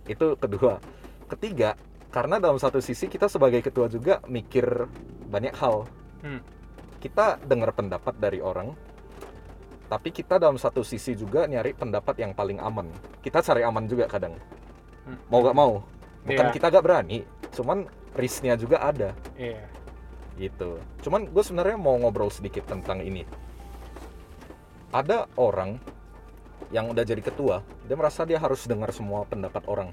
itu 0.06 0.38
kedua 0.38 0.78
ketiga 1.26 1.74
karena 2.14 2.38
dalam 2.38 2.62
satu 2.62 2.78
sisi 2.78 3.10
kita 3.10 3.26
sebagai 3.26 3.66
ketua 3.66 3.90
juga 3.90 4.22
mikir 4.30 4.86
banyak 5.26 5.58
hal 5.58 5.90
Hmm. 6.22 6.38
kita 7.02 7.42
dengar 7.44 7.74
pendapat 7.74 8.14
dari 8.16 8.40
orang 8.40 8.78
tapi 9.90 10.14
kita 10.14 10.38
dalam 10.38 10.56
satu 10.56 10.86
sisi 10.86 11.18
juga 11.18 11.50
nyari 11.50 11.74
pendapat 11.74 12.22
yang 12.22 12.32
paling 12.32 12.62
aman 12.62 12.94
kita 13.26 13.42
cari 13.42 13.66
aman 13.66 13.90
juga 13.90 14.06
kadang 14.06 14.38
Hmm. 15.02 15.18
mau 15.34 15.42
gak 15.42 15.58
mau 15.58 15.82
bukan 16.24 16.46
Iya. 16.48 16.54
kita 16.54 16.66
gak 16.70 16.86
berani 16.86 17.26
cuman 17.50 17.90
risknya 18.14 18.54
juga 18.54 18.80
ada 18.80 19.18
Iya. 19.34 19.66
Gitu. 20.38 20.82
Cuman 21.06 21.30
gue 21.30 21.44
sebenarnya 21.44 21.78
mau 21.78 21.98
ngobrol 21.98 22.30
sedikit 22.34 22.66
tentang 22.66 23.02
ini. 23.02 23.26
Ada 24.94 25.26
orang 25.38 25.82
yang 26.70 26.90
udah 26.90 27.02
jadi 27.06 27.22
ketua, 27.22 27.66
dia 27.86 27.98
merasa 27.98 28.26
dia 28.26 28.38
harus 28.38 28.66
dengar 28.66 28.90
semua 28.94 29.26
pendapat 29.26 29.62
orang, 29.70 29.90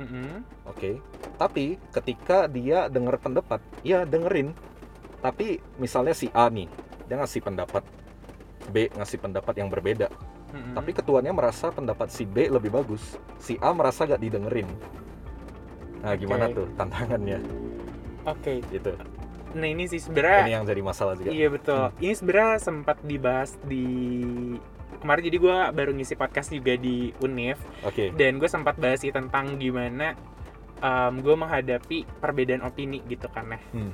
Mm-mm. 0.00 0.44
oke? 0.68 1.00
Tapi 1.36 1.76
ketika 1.92 2.48
dia 2.48 2.88
dengar 2.88 3.20
pendapat, 3.20 3.60
ya 3.84 4.04
dengerin. 4.08 4.52
Tapi 5.24 5.60
misalnya 5.80 6.12
si 6.12 6.28
A 6.36 6.52
nih, 6.52 6.68
dia 7.08 7.16
ngasih 7.16 7.40
pendapat, 7.40 7.84
B 8.68 8.92
ngasih 8.92 9.20
pendapat 9.20 9.54
yang 9.56 9.72
berbeda. 9.72 10.12
Mm-mm. 10.52 10.76
Tapi 10.76 10.90
ketuanya 10.92 11.32
merasa 11.32 11.72
pendapat 11.72 12.12
si 12.12 12.28
B 12.28 12.48
lebih 12.52 12.72
bagus, 12.72 13.16
si 13.40 13.56
A 13.60 13.72
merasa 13.72 14.04
gak 14.04 14.20
didengerin. 14.20 14.68
Nah 16.04 16.12
gimana 16.20 16.52
Oke. 16.52 16.56
tuh 16.60 16.66
tantangannya 16.76 17.40
oke 18.28 18.52
gitu? 18.72 18.92
Nah 19.54 19.68
ini 19.70 19.86
sih 19.86 20.02
sebenarnya 20.02 20.40
Ini 20.44 20.52
yang 20.60 20.66
jadi 20.66 20.82
masalah 20.82 21.14
juga. 21.14 21.30
Iya 21.30 21.48
betul. 21.48 21.84
Ini 22.02 22.14
sebenarnya 22.14 22.58
sempat 22.58 22.96
dibahas 23.06 23.56
di 23.64 23.86
kemarin 24.98 25.22
jadi 25.24 25.36
gue 25.36 25.56
baru 25.76 25.90
ngisi 25.94 26.14
podcast 26.16 26.48
juga 26.48 26.80
di 26.80 27.12
Unif 27.20 27.60
Oke. 27.84 28.08
dan 28.16 28.40
gue 28.40 28.48
sempat 28.48 28.80
bahas 28.80 29.04
sih 29.04 29.12
tentang 29.12 29.60
gimana 29.60 30.16
gue 31.16 31.36
menghadapi 31.36 32.20
perbedaan 32.20 32.60
opini 32.60 33.00
gitu 33.08 33.28
kan 33.32 33.56
ya. 33.56 33.60
Hmm. 33.72 33.92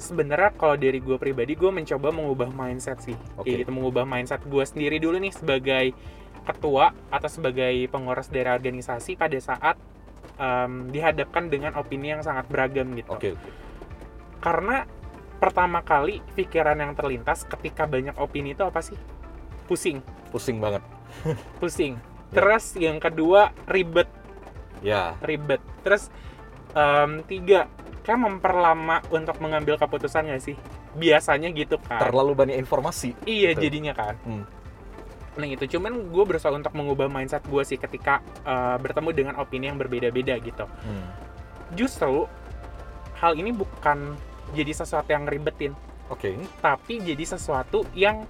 Sebenarnya 0.00 0.56
kalau 0.56 0.80
dari 0.80 1.00
gue 1.00 1.16
pribadi 1.20 1.52
gue 1.56 1.68
mencoba 1.68 2.08
mengubah 2.08 2.48
mindset 2.52 3.04
sih. 3.04 3.16
Oke. 3.36 3.52
Kayak 3.52 3.68
gitu 3.68 3.72
mengubah 3.76 4.08
mindset 4.08 4.40
gue 4.48 4.64
sendiri 4.64 4.96
dulu 4.96 5.20
nih 5.20 5.32
sebagai 5.32 5.86
ketua 6.44 6.92
atau 7.08 7.28
sebagai 7.28 7.88
pengurus 7.88 8.28
dari 8.28 8.48
organisasi 8.52 9.16
pada 9.16 9.36
saat 9.40 9.76
em, 10.36 10.92
dihadapkan 10.92 11.48
dengan 11.48 11.72
opini 11.80 12.12
yang 12.12 12.22
sangat 12.22 12.44
beragam 12.48 12.92
gitu 12.94 13.12
Oke. 13.16 13.32
Karena 14.44 14.84
pertama 15.40 15.80
kali 15.80 16.20
pikiran 16.36 16.76
yang 16.76 16.92
terlintas 16.92 17.48
ketika 17.48 17.88
banyak 17.88 18.12
opini 18.20 18.52
itu 18.52 18.60
apa 18.60 18.84
sih? 18.84 18.96
Pusing. 19.64 20.04
Pusing 20.28 20.60
banget. 20.60 20.84
pusing. 21.64 21.96
Terus 22.28 22.76
yang 22.76 23.00
kedua 23.00 23.56
ribet. 23.64 24.04
Ya, 24.84 25.16
ribet. 25.24 25.64
Terus 25.80 26.12
em, 26.76 27.24
tiga 27.24 27.72
kan 28.04 28.20
memperlama 28.20 29.00
untuk 29.08 29.40
mengambil 29.40 29.80
keputusan 29.80 30.28
nggak 30.28 30.44
sih? 30.44 30.56
Biasanya 30.92 31.48
gitu 31.56 31.80
kan. 31.80 32.04
Terlalu 32.04 32.36
banyak 32.36 32.56
informasi. 32.60 33.16
iya 33.24 33.56
Betul. 33.56 33.62
jadinya 33.64 33.94
kan. 33.96 34.16
Hmm. 34.28 34.44
nah 35.34 35.50
itu 35.50 35.66
cuman 35.66 36.14
gue 36.14 36.24
berusaha 36.30 36.54
untuk 36.54 36.70
mengubah 36.78 37.10
mindset 37.10 37.42
gue 37.50 37.58
sih 37.66 37.74
ketika 37.74 38.22
eh, 38.46 38.78
bertemu 38.78 39.10
dengan 39.10 39.34
opini 39.42 39.66
yang 39.66 39.74
berbeda-beda 39.74 40.38
gitu. 40.38 40.62
Hmm. 40.62 41.10
justru 41.74 42.30
hal 43.18 43.34
ini 43.34 43.50
bukan 43.50 44.14
jadi 44.54 44.72
sesuatu 44.72 45.10
yang 45.10 45.26
ribetin 45.26 45.74
Oke. 46.06 46.38
tapi 46.62 47.02
jadi 47.02 47.24
sesuatu 47.26 47.82
yang 47.92 48.22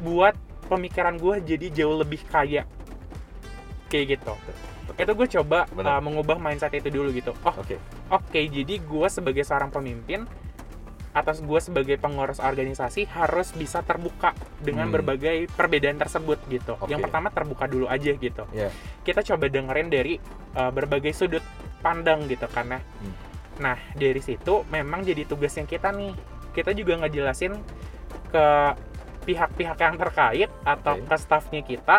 buat 0.00 0.38
pemikiran 0.70 1.18
gue 1.18 1.42
jadi 1.42 1.66
jauh 1.82 1.98
lebih 1.98 2.22
kaya 2.26 2.62
kayak 3.86 4.18
gitu 4.18 4.32
itu 4.96 5.12
gue 5.12 5.28
coba 5.40 5.66
Benar. 5.74 5.98
uh, 5.98 6.02
mengubah 6.02 6.38
mindset 6.38 6.72
itu 6.72 6.88
dulu 6.88 7.10
gitu 7.10 7.34
oh 7.42 7.54
Oke. 7.58 7.76
oke 8.08 8.40
jadi 8.40 8.74
gue 8.78 9.06
sebagai 9.10 9.42
seorang 9.42 9.68
pemimpin 9.68 10.24
atas 11.16 11.40
gue 11.40 11.60
sebagai 11.64 11.96
pengurus 11.96 12.44
organisasi 12.44 13.08
harus 13.08 13.48
bisa 13.56 13.80
terbuka 13.80 14.36
dengan 14.60 14.92
Hmm. 14.92 15.00
berbagai 15.00 15.48
perbedaan 15.48 15.96
tersebut 15.96 16.36
gitu. 16.52 16.76
Oke. 16.76 16.92
Yang 16.92 17.08
pertama 17.08 17.32
terbuka 17.32 17.64
dulu 17.64 17.88
aja 17.88 18.12
gitu. 18.12 18.44
Ya. 18.52 18.68
Kita 19.00 19.24
coba 19.24 19.48
dengerin 19.48 19.88
dari 19.88 20.20
uh, 20.52 20.68
berbagai 20.68 21.16
sudut 21.16 21.40
pandang 21.80 22.28
gitu 22.28 22.44
karena. 22.52 22.84
Hmm. 23.00 23.16
Nah 23.58 23.76
dari 23.92 24.20
situ 24.20 24.64
memang 24.68 25.02
jadi 25.02 25.24
tugasnya 25.24 25.64
kita 25.64 25.92
nih. 25.92 26.12
Kita 26.52 26.72
juga 26.72 26.96
ngejelasin 27.04 27.52
ke 28.30 28.46
pihak-pihak 29.26 29.76
yang 29.76 29.96
terkait 29.98 30.50
atau 30.62 30.94
Oke. 30.96 31.04
ke 31.04 31.16
staffnya 31.18 31.62
kita. 31.62 31.96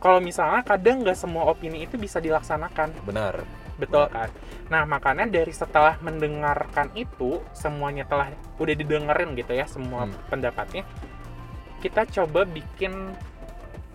Kalau 0.00 0.16
misalnya 0.16 0.64
kadang 0.64 1.04
nggak 1.04 1.18
semua 1.18 1.44
opini 1.50 1.84
itu 1.84 2.00
bisa 2.00 2.16
dilaksanakan. 2.16 2.94
Benar. 3.04 3.44
Betul 3.76 4.08
Benar. 4.08 4.12
kan? 4.12 4.28
Nah, 4.70 4.82
makanya 4.86 5.26
dari 5.26 5.50
setelah 5.50 5.98
mendengarkan 6.00 6.88
itu, 6.94 7.42
semuanya 7.52 8.06
telah 8.06 8.30
udah 8.56 8.74
didengerin 8.76 9.34
gitu 9.34 9.52
ya, 9.52 9.66
semua 9.66 10.06
Hmm. 10.06 10.16
pendapatnya. 10.30 10.84
Kita 11.80 12.04
coba 12.06 12.44
bikin 12.44 12.92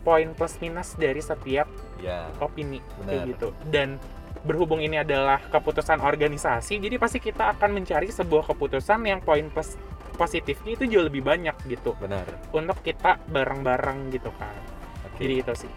poin 0.01 0.29
plus 0.37 0.57
minus 0.61 0.93
dari 0.93 1.21
setiap 1.21 1.65
Ya. 1.97 2.29
opini 2.37 2.81
Benar. 3.01 3.05
kayak 3.07 3.21
gitu. 3.33 3.47
Dan 3.65 3.97
berhubung 4.45 4.79
ini 4.79 5.01
adalah 5.01 5.41
keputusan 5.49 5.99
organisasi, 5.99 6.77
jadi 6.77 7.01
pasti 7.01 7.17
kita 7.17 7.57
akan 7.57 7.81
mencari 7.81 8.13
sebuah 8.13 8.45
keputusan 8.53 9.01
yang 9.09 9.19
poin 9.25 9.49
plus 9.49 9.73
positifnya 10.15 10.79
itu 10.79 10.85
jauh 10.87 11.05
lebih 11.09 11.25
banyak 11.25 11.53
gitu 11.67 11.91
Benar. 11.99 12.23
untuk 12.55 12.79
kita 12.85 13.19
bareng-bareng 13.27 14.15
gitu 14.15 14.31
kan. 14.39 14.55
Oke. 15.11 15.27
Jadi 15.27 15.33
itu 15.43 15.53
sih. 15.67 15.71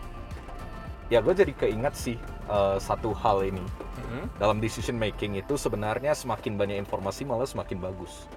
Ya 1.08 1.24
gue 1.24 1.34
jadi 1.34 1.52
keinget 1.56 1.94
sih 1.98 2.16
eh, 2.46 2.78
satu 2.78 3.10
hal 3.16 3.42
ini. 3.42 3.64
Mhm. 3.98 4.38
Dalam 4.38 4.62
decision 4.62 4.94
making 4.94 5.40
itu 5.40 5.58
sebenarnya 5.58 6.14
semakin 6.14 6.54
banyak 6.54 6.78
informasi 6.86 7.26
malah 7.26 7.48
semakin 7.48 7.82
bagus. 7.82 8.30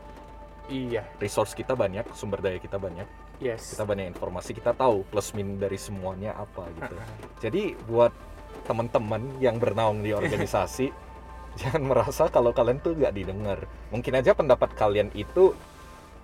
Iya, 0.71 1.03
Resource 1.19 1.51
kita 1.51 1.75
banyak, 1.75 2.07
sumber 2.15 2.39
daya 2.39 2.55
kita 2.55 2.79
banyak, 2.79 3.03
yes. 3.43 3.75
kita 3.75 3.83
banyak 3.83 4.07
informasi, 4.15 4.55
kita 4.55 4.71
tahu 4.71 5.03
plus 5.03 5.35
min 5.35 5.59
dari 5.59 5.75
semuanya 5.75 6.31
apa 6.31 6.63
gitu. 6.71 6.95
Heeh. 6.95 7.15
Jadi 7.43 7.63
buat 7.91 8.15
teman-teman 8.63 9.21
yang 9.41 9.57
bernaung 9.57 10.01
di 10.01 10.13
organisasi 10.13 10.91
jangan 11.59 11.83
merasa 11.83 12.31
kalau 12.31 12.55
kalian 12.55 12.79
tuh 12.79 12.95
nggak 12.95 13.11
didengar. 13.11 13.59
Mungkin 13.91 14.15
aja 14.15 14.31
pendapat 14.31 14.71
kalian 14.71 15.11
itu 15.11 15.51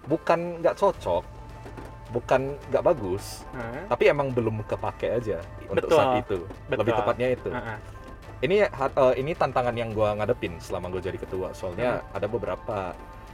bukan 0.08 0.64
nggak 0.64 0.80
cocok, 0.80 1.24
bukan 2.16 2.56
nggak 2.72 2.84
bagus, 2.84 3.44
Heeh. 3.52 3.84
tapi 3.92 4.04
emang 4.08 4.32
belum 4.32 4.64
kepake 4.64 5.20
aja 5.20 5.44
untuk 5.68 5.92
Betul. 5.92 6.00
saat 6.00 6.24
itu. 6.24 6.38
Lebih 6.72 6.96
Betul. 6.96 7.00
tepatnya 7.04 7.28
itu. 7.36 7.50
Heeh. 7.52 7.78
Ini 8.38 8.56
eh, 8.70 9.14
ini 9.18 9.32
tantangan 9.34 9.76
yang 9.76 9.92
gua 9.92 10.14
ngadepin 10.16 10.62
selama 10.62 10.94
gue 10.94 11.02
jadi 11.02 11.18
ketua. 11.18 11.52
Soalnya 11.58 12.00
Hmm. 12.06 12.16
ada 12.22 12.28
beberapa 12.30 12.78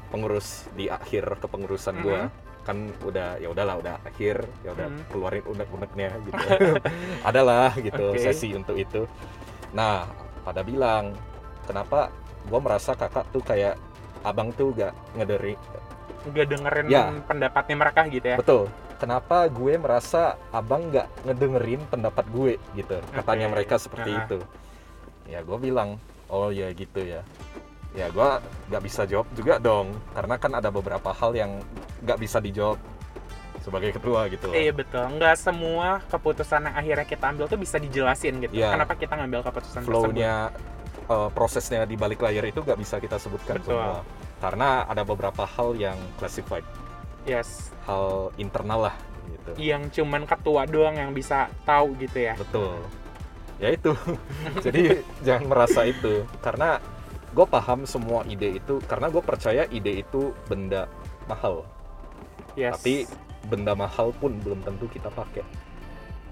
pengurus 0.09 0.65
di 0.73 0.87
akhir 0.89 1.43
kepengurusan 1.43 2.01
gua 2.01 2.31
kan 2.63 2.77
udah 3.01 3.37
ya 3.37 3.47
udahlah 3.47 3.75
udah 3.77 3.95
akhir 4.03 4.39
ya 4.63 4.71
udah 4.71 4.87
Hmm. 4.87 5.03
keluarin 5.07 5.43
unek-uneknya 5.43 6.09
gitu. 6.23 6.39
Adalah 7.29 7.75
gitu 7.75 8.05
Oke. 8.09 8.19
sesi 8.19 8.51
untuk 8.51 8.75
itu. 8.75 9.03
Nah, 9.71 10.07
pada 10.41 10.63
bilang 10.63 11.11
kenapa 11.63 12.07
gua 12.45 12.59
merasa 12.59 12.91
kakak 12.93 13.27
tuh 13.29 13.39
kayak 13.39 13.75
abang 14.21 14.51
tuh 14.51 14.71
gak 14.71 14.91
ngederi 15.13 15.55
nggak 16.23 16.47
dengerin 16.47 16.87
Ya. 16.87 17.11
pendapatnya 17.21 17.75
mereka 17.75 18.07
gitu 18.07 18.23
ya 18.25 18.39
betul 18.39 18.71
kenapa 18.95 19.51
gue 19.51 19.75
merasa 19.75 20.39
abang 20.49 20.87
nggak 20.87 21.27
ngedengerin 21.27 21.83
pendapat 21.91 22.23
gue 22.31 22.55
gitu 22.73 22.95
katanya 23.11 23.47
Oke. 23.47 23.53
mereka 23.59 23.75
seperti 23.75 24.15
Ah. 24.15 24.23
itu 24.23 24.39
ya 25.27 25.43
gue 25.43 25.57
bilang 25.59 25.99
oh 26.27 26.47
ya 26.47 26.71
gitu 26.71 27.03
ya 27.03 27.27
ya 27.93 28.09
gue 28.09 28.29
nggak 28.73 28.83
bisa 28.83 29.05
jawab 29.05 29.29
juga 29.37 29.61
dong 29.61 29.93
karena 30.17 30.35
kan 30.41 30.51
ada 30.57 30.73
beberapa 30.73 31.13
hal 31.13 31.31
yang 31.37 31.61
nggak 32.01 32.17
bisa 32.17 32.41
dijawab 32.41 32.81
sebagai 33.63 33.95
ketua 33.95 34.27
gitu. 34.27 34.51
Loh. 34.51 34.55
iya 34.59 34.75
betul. 34.75 35.07
Nggak 35.15 35.35
semua 35.39 36.03
keputusan 36.11 36.67
yang 36.67 36.75
akhirnya 36.75 37.07
kita 37.07 37.25
ambil 37.31 37.45
tuh 37.47 37.55
bisa 37.55 37.79
dijelasin 37.79 38.43
gitu. 38.43 38.59
Iya. 38.59 38.75
kenapa 38.75 38.93
kita 38.99 39.15
ngambil 39.15 39.39
keputusan 39.47 39.81
tersebut? 39.87 40.03
Flow-nya 40.11 40.51
eh, 41.07 41.29
prosesnya 41.31 41.87
di 41.87 41.95
balik 41.95 42.19
layar 42.19 42.43
itu 42.43 42.59
nggak 42.59 42.75
bisa 42.75 42.99
kita 42.99 43.15
sebutkan 43.15 43.63
Betul. 43.63 43.79
semua. 43.79 44.03
Karena 44.43 44.83
ada 44.83 45.07
beberapa 45.07 45.47
hal 45.47 45.79
yang 45.79 45.95
classified. 46.19 46.67
Yes. 47.23 47.71
Hal 47.87 48.35
internal 48.35 48.91
lah 48.91 48.95
gitu. 49.31 49.51
Yang 49.55 49.83
cuman 50.01 50.27
ketua 50.27 50.67
doang 50.67 50.99
yang 50.99 51.15
bisa 51.15 51.47
tahu 51.63 51.95
gitu 52.03 52.19
ya? 52.19 52.35
Betul. 52.35 52.83
Ya 53.63 53.71
itu. 53.71 53.95
Jadi 54.65 54.99
jangan 55.23 55.47
merasa 55.47 55.87
itu. 55.87 56.27
Karena 56.43 56.83
gue 57.33 57.45
paham 57.45 57.83
semua 57.83 58.21
ide 58.25 58.55
itu 58.55 58.77
karena 58.85 59.09
gue 59.09 59.19
percaya 59.19 59.65
ide 59.67 59.99
itu 59.99 60.31
benda 60.45 60.85
mahal. 61.25 61.65
Yes. 62.53 62.77
Tapi 62.77 63.09
benda 63.49 63.73
mahal 63.73 64.13
pun 64.13 64.37
belum 64.39 64.61
tentu 64.61 64.85
kita 64.87 65.09
pakai. 65.09 65.41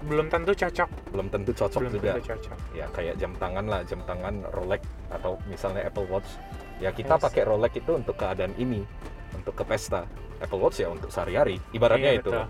Belum 0.02 0.26
tentu 0.26 0.50
cocok. 0.50 0.88
Belum 1.10 1.26
tentu 1.28 1.50
cocok 1.50 1.80
belum 1.82 1.92
juga. 1.94 2.10
tentu 2.14 2.22
cocok. 2.30 2.58
Ya 2.74 2.86
kayak 2.90 3.14
jam 3.18 3.32
tangan 3.36 3.66
lah 3.66 3.80
jam 3.82 4.00
tangan 4.02 4.34
Rolex 4.50 4.82
atau 5.10 5.38
misalnya 5.46 5.86
Apple 5.86 6.06
Watch. 6.06 6.30
Ya 6.78 6.90
kita 6.90 7.18
Yes. 7.18 7.22
pakai 7.22 7.42
Rolex 7.46 7.72
itu 7.76 7.92
untuk 7.92 8.14
keadaan 8.14 8.54
ini 8.56 8.82
untuk 9.34 9.54
ke 9.54 9.62
pesta. 9.62 10.06
Apple 10.38 10.58
Watch 10.58 10.82
ya 10.82 10.90
untuk 10.90 11.06
sehari-hari 11.06 11.62
ibaratnya 11.70 12.18
Iya, 12.18 12.22
itu. 12.22 12.30
betul. 12.34 12.46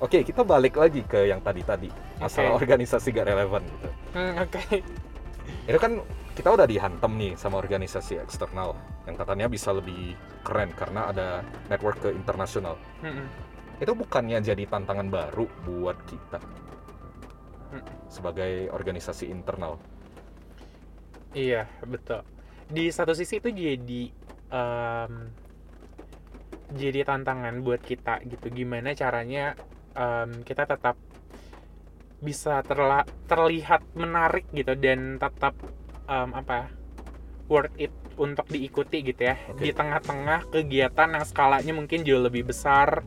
Oke 0.00 0.18
kita 0.22 0.42
balik 0.42 0.78
lagi 0.78 1.02
ke 1.02 1.26
yang 1.26 1.42
tadi-tadi 1.42 1.90
masalah 2.16 2.54
Oke. 2.54 2.62
organisasi 2.62 3.10
gak 3.10 3.26
relevan 3.26 3.62
gitu. 3.66 3.88
Hmm, 4.14 4.34
oke. 4.38 4.62
Itu 5.66 5.78
kan 5.78 5.92
kita 6.34 6.48
udah 6.54 6.66
dihantam 6.66 7.16
nih 7.18 7.34
sama 7.36 7.58
organisasi 7.58 8.18
eksternal. 8.22 8.74
Yang 9.06 9.16
katanya 9.24 9.46
bisa 9.50 9.70
lebih 9.74 10.14
keren 10.46 10.70
karena 10.74 11.10
ada 11.10 11.28
network 11.68 12.00
ke 12.02 12.10
internasional. 12.14 12.78
Mm-mm. 13.04 13.26
itu 13.80 13.96
bukannya 13.96 14.44
jadi 14.44 14.68
tantangan 14.68 15.08
baru 15.08 15.48
buat 15.64 15.96
kita? 16.04 16.36
Hmm. 17.70 17.86
sebagai 18.10 18.66
organisasi 18.74 19.30
internal. 19.30 19.78
Iya 21.30 21.70
betul. 21.86 22.26
Di 22.66 22.90
satu 22.90 23.14
sisi 23.14 23.38
itu 23.38 23.54
jadi 23.54 24.02
em, 24.50 25.12
jadi 26.74 27.06
tantangan 27.06 27.62
buat 27.62 27.78
kita 27.78 28.26
gitu. 28.26 28.50
Gimana 28.50 28.90
caranya 28.98 29.54
em, 29.94 30.42
kita 30.42 30.66
tetap 30.66 30.98
bisa 32.18 32.58
terla- 32.66 33.06
terlihat 33.30 33.86
menarik 33.94 34.50
gitu 34.50 34.74
dan 34.74 35.22
tetap 35.22 35.54
em, 36.10 36.30
apa 36.34 36.66
worth 37.46 37.74
it 37.78 37.94
untuk 38.20 38.44
diikuti 38.50 39.00
gitu 39.00 39.30
ya 39.32 39.38
Oke. 39.48 39.64
di 39.64 39.70
tengah-tengah 39.72 40.50
kegiatan 40.52 41.08
yang 41.16 41.24
skalanya 41.24 41.72
mungkin 41.72 42.04
jauh 42.04 42.20
lebih 42.20 42.50
besar 42.50 43.06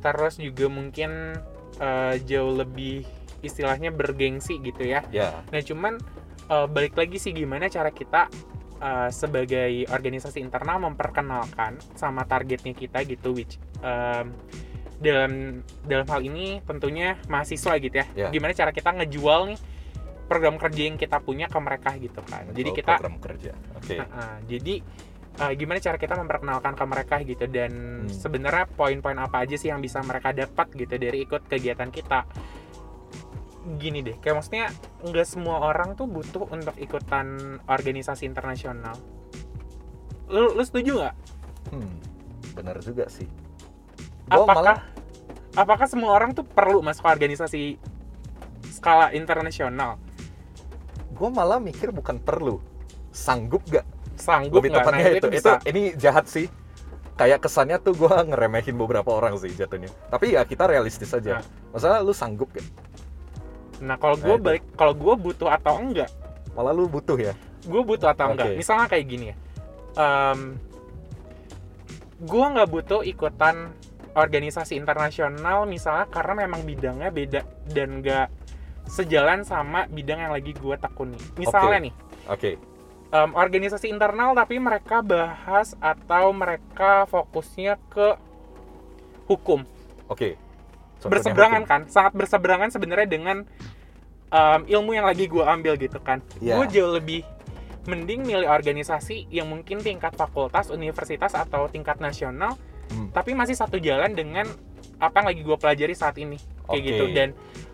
terus 0.00 0.38
juga 0.38 0.70
mungkin 0.70 1.36
eh, 1.82 2.14
jauh 2.24 2.54
lebih 2.54 3.04
istilahnya 3.42 3.90
bergengsi 3.94 4.58
gitu 4.62 4.82
ya 4.86 5.04
ya 5.12 5.44
Nah 5.50 5.60
cuman 5.62 5.98
eh, 6.48 6.66
balik 6.70 6.96
lagi 6.96 7.20
sih 7.20 7.36
gimana 7.36 7.68
cara 7.68 7.92
kita 7.92 8.30
eh, 8.80 9.10
sebagai 9.12 9.86
organisasi 9.90 10.40
internal 10.40 10.80
memperkenalkan 10.82 11.76
sama 11.98 12.24
targetnya 12.24 12.72
kita 12.72 13.04
gitu 13.04 13.36
which 13.36 13.60
em, 13.84 14.32
dalam 14.98 15.62
dalam 15.86 16.06
hal 16.10 16.20
ini 16.26 16.58
tentunya 16.66 17.14
mahasiswa 17.30 17.78
gitu 17.78 18.02
ya. 18.02 18.06
Ya. 18.18 18.28
Gimana 18.34 18.50
cara 18.50 18.74
kita 18.74 18.90
ngejual 18.98 19.54
nih 19.54 19.58
program 20.28 20.60
kerja 20.60 20.82
yang 20.84 21.00
kita 21.00 21.18
punya 21.18 21.48
ke 21.48 21.58
mereka 21.58 21.96
gitu 21.96 22.20
kan. 22.22 22.44
Jadi 22.52 22.68
Untuk 22.70 22.78
kita 22.84 22.92
program 23.00 23.16
kerja. 23.18 23.52
Oke. 23.74 23.96
Nah, 23.96 24.38
jadi 24.44 24.74
eh, 25.38 25.52
gimana 25.56 25.78
cara 25.78 25.96
kita 25.96 26.14
memperkenalkan 26.14 26.74
ke 26.74 26.84
mereka 26.84 27.16
gitu 27.24 27.44
dan 27.48 27.72
Hmm. 28.04 28.10
sebenarnya 28.10 28.68
poin-poin 28.68 29.16
apa 29.16 29.42
aja 29.42 29.56
sih 29.56 29.72
yang 29.72 29.80
bisa 29.80 30.02
mereka 30.02 30.30
dapat 30.30 30.68
gitu 30.74 30.94
dari 30.94 31.24
ikut 31.24 31.48
kegiatan 31.48 31.88
kita? 31.88 32.28
Gini 33.78 34.00
deh 34.00 34.16
kayak 34.18 34.36
maksudnya 34.38 34.66
nggak 35.02 35.26
semua 35.28 35.60
orang 35.62 35.92
tuh 35.92 36.08
butuh 36.08 36.48
untuk 36.48 36.74
ikutan 36.76 37.58
organisasi 37.64 38.24
internasional. 38.24 38.96
Lu, 40.28 40.52
lu 40.52 40.62
setuju 40.62 41.00
nggak? 41.00 41.16
Hmm, 41.70 41.96
benar 42.52 42.80
juga 42.80 43.08
sih. 43.08 43.28
Gua 44.28 44.44
apakah 44.44 44.56
malah 44.56 44.78
apakah 45.54 45.86
semua 45.86 46.12
orang 46.12 46.32
tuh 46.32 46.44
perlu 46.44 46.82
masuk 46.82 47.04
ke 47.04 47.10
organisasi 47.12 47.62
skala 48.68 49.10
internasional 49.12 49.98
gue 51.18 51.28
malah 51.28 51.58
mikir 51.58 51.90
bukan 51.90 52.22
perlu. 52.22 52.62
Sanggup 53.10 53.66
gak 53.66 53.82
sanggup 54.14 54.62
lebih 54.62 54.70
tepatnya 54.78 55.02
Nah, 55.02 55.10
itu 55.14 55.18
itu 55.18 55.28
bisa. 55.34 55.52
ini 55.66 55.82
jahat 55.98 56.30
sih. 56.30 56.46
Kayak 57.18 57.42
kesannya 57.42 57.82
tuh 57.82 57.98
gue 57.98 58.06
ngeremehin 58.30 58.78
beberapa 58.78 59.10
orang 59.10 59.34
sih 59.42 59.50
jatuhnya. 59.50 59.90
Tapi 60.06 60.38
ya 60.38 60.46
kita 60.46 60.70
realistis 60.70 61.10
aja. 61.10 61.42
Nah. 61.42 61.44
masalah 61.74 61.98
lu 62.00 62.14
sanggup 62.14 62.48
gak 62.54 62.62
nah 63.78 63.94
kalau 63.94 64.18
Nah, 64.18 64.24
gue 64.26 64.36
itu. 64.38 64.42
balik 64.42 64.64
kalau 64.74 64.94
gue 64.94 65.14
butuh 65.14 65.50
atau 65.50 65.78
enggak? 65.78 66.10
Malah 66.54 66.74
lu 66.74 66.90
butuh 66.90 67.14
ya? 67.14 67.34
Gue 67.62 67.82
butuh 67.82 68.10
atau 68.10 68.34
enggak? 68.34 68.50
Oke. 68.50 68.58
misalnya 68.58 68.86
kayak 68.90 69.06
gini 69.06 69.24
ya. 69.30 69.36
Gue 72.18 72.44
nggak 72.50 72.68
butuh 72.70 73.06
ikutan 73.06 73.70
organisasi 74.18 74.74
internasional 74.74 75.62
misalnya 75.70 76.10
karena 76.10 76.46
memang 76.46 76.66
bidangnya 76.66 77.10
beda 77.14 77.40
dan 77.70 78.02
nggak 78.02 78.26
sejalan 78.88 79.44
sama 79.44 79.84
bidang 79.86 80.18
yang 80.18 80.32
lagi 80.32 80.50
gue 80.50 80.74
tekuni 80.74 81.20
misalnya 81.36 81.78
Oke. 81.78 81.84
nih 81.84 81.94
oke 82.26 82.50
em, 83.08 83.30
organisasi 83.32 83.86
internal 83.86 84.32
tapi 84.32 84.56
mereka 84.56 85.00
bahas 85.00 85.76
atau 85.78 86.32
mereka 86.32 87.04
fokusnya 87.06 87.76
ke 87.86 88.16
hukum 89.26 89.64
Oke. 90.08 90.40
Contohnya 90.98 91.12
berseberangan 91.14 91.62
hukum. 91.62 91.70
kan 91.70 91.80
sangat 91.86 92.12
berseberangan 92.16 92.68
sebenarnya 92.72 93.06
dengan 93.06 93.36
em, 94.28 94.60
ilmu 94.66 94.90
yang 94.90 95.04
lagi 95.04 95.24
gue 95.24 95.44
ambil 95.44 95.76
gitu 95.76 96.00
kan 96.00 96.24
Iya. 96.40 96.56
gue 96.56 96.66
jauh 96.72 96.92
lebih 96.92 97.22
mending 97.84 98.20
milih 98.20 98.44
organisasi 98.44 99.28
yang 99.28 99.48
mungkin 99.48 99.80
tingkat 99.80 100.12
fakultas 100.12 100.68
universitas 100.68 101.32
atau 101.32 101.68
tingkat 101.68 101.96
nasional 101.98 102.56
Hmm. 102.88 103.12
tapi 103.12 103.36
masih 103.36 103.52
satu 103.52 103.76
jalan 103.76 104.16
dengan 104.16 104.48
apa 104.96 105.20
yang 105.20 105.28
lagi 105.28 105.40
gue 105.44 105.56
pelajari 105.56 105.92
saat 105.92 106.16
ini 106.16 106.40
kayak 106.64 106.72
Oke. 106.72 106.88
gitu 106.88 107.04
dan 107.12 107.28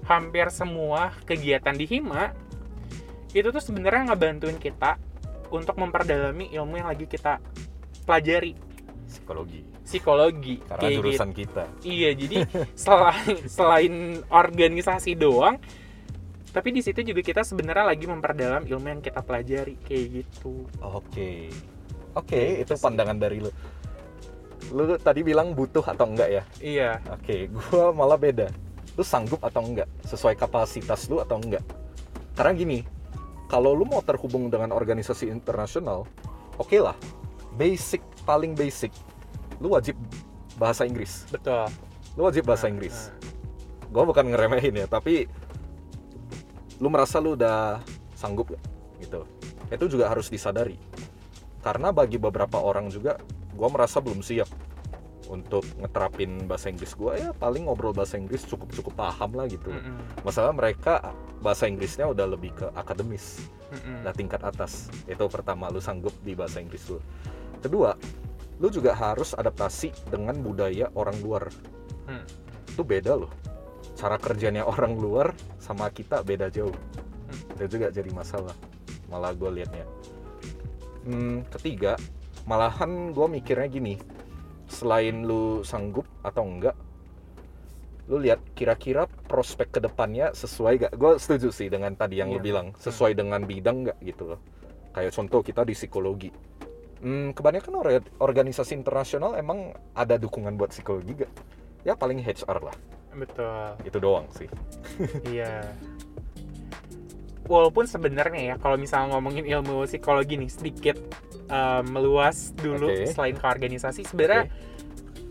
hampir 0.05 0.47
semua 0.53 1.13
kegiatan 1.25 1.73
di 1.73 1.89
hima 1.89 2.33
itu 3.35 3.51
tuh 3.51 3.63
sebenarnya 3.63 4.15
ngebantuin 4.15 4.61
kita 4.61 4.97
untuk 5.51 5.75
memperdalami 5.79 6.55
ilmu 6.55 6.79
yang 6.79 6.89
lagi 6.89 7.07
kita 7.09 7.43
pelajari 8.07 8.55
Psikologi. 9.05 9.61
psikologi 9.85 10.55
Karena 10.65 10.81
kayak 10.81 10.91
gitu. 10.91 10.99
jurusan 10.99 11.31
kita. 11.31 11.65
Iya, 11.87 12.11
jadi 12.19 12.37
selain 12.83 13.37
selain 13.47 13.95
organisasi 14.27 15.15
doang, 15.15 15.61
tapi 16.51 16.75
di 16.75 16.83
situ 16.83 16.99
juga 17.07 17.23
kita 17.23 17.47
sebenarnya 17.47 17.95
lagi 17.95 18.11
memperdalam 18.11 18.67
ilmu 18.67 18.87
yang 18.91 19.03
kita 19.05 19.23
pelajari 19.23 19.79
kayak 19.87 20.05
gitu. 20.25 20.67
Oke. 20.83 21.47
Oke, 22.15 22.63
itu 22.63 22.75
pandangan 22.79 23.15
dari 23.15 23.39
lu. 23.43 23.51
Lu 24.75 24.99
tadi 24.99 25.23
bilang 25.23 25.55
butuh 25.55 25.83
atau 25.83 26.11
enggak 26.11 26.31
ya? 26.31 26.43
Iya, 26.59 26.91
Oke, 27.15 27.47
gua 27.51 27.95
malah 27.95 28.19
beda. 28.19 28.51
Lu 28.95 29.03
sanggup 29.03 29.43
atau 29.43 29.63
enggak? 29.63 29.91
Sesuai 30.07 30.39
kapasitas 30.39 31.11
lu 31.11 31.19
atau 31.19 31.39
enggak? 31.39 31.63
Karena 32.39 32.55
gini, 32.55 32.79
kalau 33.51 33.75
lu 33.75 33.87
mau 33.87 34.03
terhubung 34.03 34.51
dengan 34.51 34.75
organisasi 34.75 35.31
internasional, 35.31 36.07
oke 36.59 36.79
lah. 36.79 36.95
Basic 37.55 38.03
paling 38.27 38.59
basic, 38.59 38.91
lu 39.63 39.75
wajib 39.75 39.95
bahasa 40.59 40.83
Inggris. 40.87 41.27
betul. 41.31 41.71
Lu 42.15 42.27
wajib 42.27 42.47
bahasa 42.47 42.67
Nah, 42.67 42.75
Inggris. 42.75 43.11
Gua 43.91 44.03
bukan 44.07 44.27
ngeremehin 44.27 44.75
ya, 44.75 44.87
tapi 44.91 45.31
lu 46.83 46.91
merasa 46.91 47.23
lu 47.23 47.39
udah 47.39 47.79
sanggup 48.19 48.51
gak? 48.51 48.63
Gitu. 48.99 49.23
Itu 49.71 49.87
juga 49.87 50.11
harus 50.11 50.27
disadari. 50.31 50.79
Karena 51.63 51.95
bagi 51.95 52.19
beberapa 52.19 52.59
orang 52.59 52.91
juga, 52.91 53.19
gua 53.55 53.71
merasa 53.71 54.03
belum 54.03 54.23
siap 54.23 54.51
untuk 55.31 55.65
ngeterapin 55.81 56.45
bahasa 56.49 56.69
Inggris 56.69 56.93
gua 56.97 57.17
ya 57.17 57.31
paling 57.37 57.69
ngobrol 57.69 57.97
bahasa 57.97 58.21
Inggris 58.21 58.45
cukup 58.45 58.73
cukup 58.73 58.93
paham 58.97 59.37
lah 59.37 59.49
gitu. 59.49 59.73
Nah, 59.73 59.81
mm-mm, 59.81 60.23
Masalah 60.27 60.53
mereka 60.53 61.15
bahasa 61.41 61.69
Inggrisnya 61.69 62.09
udah 62.09 62.27
lebih 62.29 62.53
ke 62.57 62.67
akademis, 62.77 63.45
mm-mm. 63.73 64.05
udah 64.05 64.15
tingkat 64.17 64.41
atas. 64.45 64.93
Itu 65.09 65.29
pertama 65.29 65.69
lu 65.73 65.81
sanggup 65.81 66.13
di 66.25 66.33
bahasa 66.37 66.61
Inggris 66.61 66.85
lu. 66.89 66.99
Kedua, 67.61 67.97
lu 68.61 68.69
juga 68.69 68.93
harus 68.93 69.33
adaptasi 69.33 69.91
dengan 70.13 70.37
budaya 70.41 70.93
orang 70.95 71.17
luar 71.25 71.49
Hmm. 72.05 72.25
itu 72.69 72.85
beda 72.85 73.17
loh 73.17 73.33
cara 73.97 74.21
kerjanya 74.21 74.69
orang 74.69 75.01
luar 75.01 75.33
sama 75.57 75.89
kita 75.89 76.21
beda 76.21 76.53
jauh 76.53 76.75
itu 77.57 77.65
juga 77.79 77.89
jadi 77.89 78.13
masalah 78.13 78.53
malah 79.09 79.33
gue 79.33 79.49
liatnya 79.49 79.89
hmm, 81.09 81.49
ketiga 81.49 81.97
malahan 82.45 83.17
gue 83.17 83.27
mikirnya 83.41 83.69
gini 83.73 83.95
selain 84.75 85.23
lu 85.23 85.63
sanggup 85.63 86.05
atau 86.21 86.43
enggak 86.43 86.75
lu 88.05 88.21
lihat 88.21 88.43
kira-kira 88.53 89.07
prospek 89.07 89.71
ke 89.71 89.81
depannya 89.81 90.35
sesuai 90.35 90.77
gak 90.77 90.93
gue 90.93 91.13
setuju 91.17 91.49
sih 91.49 91.73
dengan 91.73 91.95
tadi 91.95 92.21
yang 92.21 92.29
lu 92.29 92.37
Iya. 92.37 92.45
bilang 92.45 92.67
sesuai 92.77 93.17
dengan 93.17 93.41
bidang 93.41 93.89
nggak 93.89 93.99
gitu 94.05 94.35
loh 94.35 94.41
kayak 94.93 95.15
contoh 95.15 95.41
kita 95.41 95.63
di 95.63 95.73
psikologi 95.73 96.31
Hmm, 97.05 97.37
kebanyakan 97.37 97.73
or- 97.77 98.09
organisasi 98.17 98.73
internasional 98.73 99.37
emang 99.37 99.77
ada 99.93 100.17
dukungan 100.17 100.57
buat 100.57 100.73
psikologi 100.73 101.21
gak? 101.21 101.29
Ya 101.85 101.93
paling 101.93 102.17
HR 102.17 102.65
lah, 102.65 102.73
Betul. 103.13 103.77
itu 103.85 103.99
doang 104.01 104.25
sih. 104.33 104.49
Iya. 105.29 105.69
Walaupun 107.45 107.85
sebenarnya 107.85 108.41
ya 108.41 108.57
kalau 108.57 108.81
misalnya 108.81 109.13
ngomongin 109.13 109.45
ilmu 109.45 109.85
psikologi 109.85 110.41
nih 110.41 110.49
sedikit 110.49 110.97
em, 111.47 111.85
meluas 111.87 112.53
dulu 112.55 112.89
Oke. 112.89 113.09
selain 113.09 113.35
ke 113.35 113.45
organisasi 113.45 114.05
sebenarnya 114.05 114.49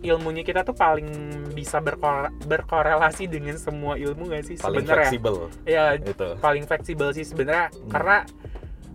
ilmunya 0.02 0.44
kita 0.44 0.62
tuh 0.62 0.74
paling 0.74 1.08
bisa 1.50 1.80
berkore- 1.80 2.28
berkorelasi 2.44 3.24
dengan 3.26 3.56
semua 3.56 3.96
ilmu 3.96 4.28
gak 4.28 4.44
sih 4.44 4.56
Paling 4.58 4.84
sebenarnya? 4.84 5.08
fleksibel 5.08 5.36
Ya 5.64 5.84
itu. 5.96 6.28
paling 6.38 6.64
fleksibel 6.64 7.10
sih 7.12 7.24
sebenarnya 7.24 7.72
Hmm. 7.72 7.88
karena 7.88 8.18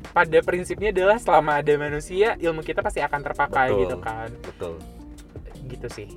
pada 0.09 0.38
prinsipnya 0.40 0.90
adalah 0.90 1.16
selama 1.16 1.57
ada 1.57 1.74
manusia 1.76 2.37
ilmu 2.37 2.61
kita 2.61 2.81
pasti 2.81 2.98
akan 2.98 3.20
terpakai 3.22 3.68
Betul. 3.68 3.81
gitu 3.81 3.96
kan 3.98 4.28
Betul. 4.42 4.74
gitu 5.66 5.88
sih 5.88 6.09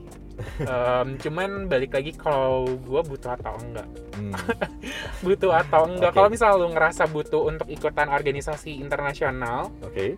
Em, 0.60 1.22
cuman 1.22 1.70
balik 1.70 1.94
lagi 1.94 2.12
kalau 2.12 2.66
gue 2.66 3.02
butuh 3.06 3.32
atau 3.32 3.54
enggak 3.58 3.86
Hmm, 4.12 4.34
butuh 5.24 5.54
atau 5.54 5.86
enggak 5.86 6.10
Oke. 6.10 6.18
kalau 6.18 6.30
misalnya 6.30 6.58
lu 6.58 6.68
ngerasa 6.70 7.04
butuh 7.06 7.46
untuk 7.46 7.70
ikutan 7.70 8.10
organisasi 8.10 8.74
internasional 8.76 9.70
Oke. 9.82 10.18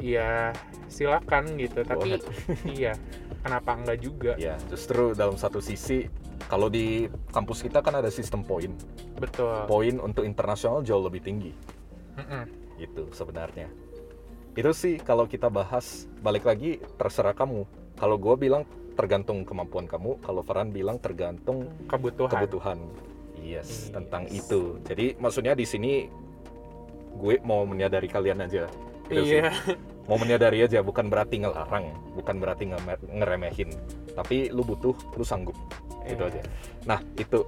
Ya 0.00 0.50
silakan 0.88 1.54
gitu 1.60 1.84
tapi 1.84 2.18
iya 2.66 2.96
kenapa 3.40 3.76
enggak 3.76 3.98
juga 4.00 4.32
Ya, 4.36 4.56
justru 4.68 5.12
dalam 5.16 5.36
satu 5.36 5.62
sisi 5.62 6.08
kalau 6.48 6.66
di 6.66 7.06
kampus 7.30 7.62
kita 7.62 7.78
kan 7.80 7.94
ada 8.00 8.10
sistem 8.10 8.42
poin. 8.42 8.72
betul 9.16 9.64
Poin 9.64 9.96
untuk 10.02 10.26
internasional 10.26 10.82
jauh 10.82 11.04
lebih 11.04 11.22
tinggi. 11.22 11.52
Mm-mm. 12.18 12.44
Gitu 12.80 13.06
sebenarnya. 13.14 13.70
Itu 14.56 14.74
sih 14.74 14.98
kalau 14.98 15.30
kita 15.30 15.46
bahas 15.46 16.10
balik 16.20 16.48
lagi 16.48 16.82
terserah 16.98 17.36
kamu. 17.36 17.64
Kalau 17.94 18.16
gue 18.18 18.34
bilang 18.34 18.64
tergantung 18.98 19.46
kemampuan 19.46 19.86
kamu, 19.86 20.18
kalau 20.20 20.42
Farhan 20.42 20.74
bilang 20.74 20.98
tergantung 20.98 21.70
kebutuhan 21.86 22.32
kebutuhan. 22.34 22.78
Yes, 23.40 23.88
Yes. 23.88 23.94
tentang 23.94 24.26
itu. 24.28 24.76
Jadi 24.84 25.16
maksudnya 25.16 25.54
di 25.54 25.64
sini 25.64 26.10
gue 27.14 27.34
mau 27.46 27.62
menyadari 27.64 28.10
kalian 28.10 28.42
aja. 28.44 28.66
Gitu 29.08 29.22
iya 29.38 29.48
Mau 30.08 30.16
menyadari 30.16 30.62
aja, 30.62 30.80
bukan 30.80 31.06
berarti 31.06 31.38
ngelarang, 31.38 31.92
bukan 32.14 32.36
berarti 32.38 32.64
nge- 32.66 33.08
ngeremehin. 33.08 33.70
Tapi 34.12 34.50
lu 34.50 34.62
butuh, 34.62 34.94
lu 35.14 35.22
sanggup. 35.22 35.54
Itu 36.02 36.24
Iya. 36.26 36.30
aja. 36.30 36.42
Nah, 36.86 37.00
itu 37.14 37.44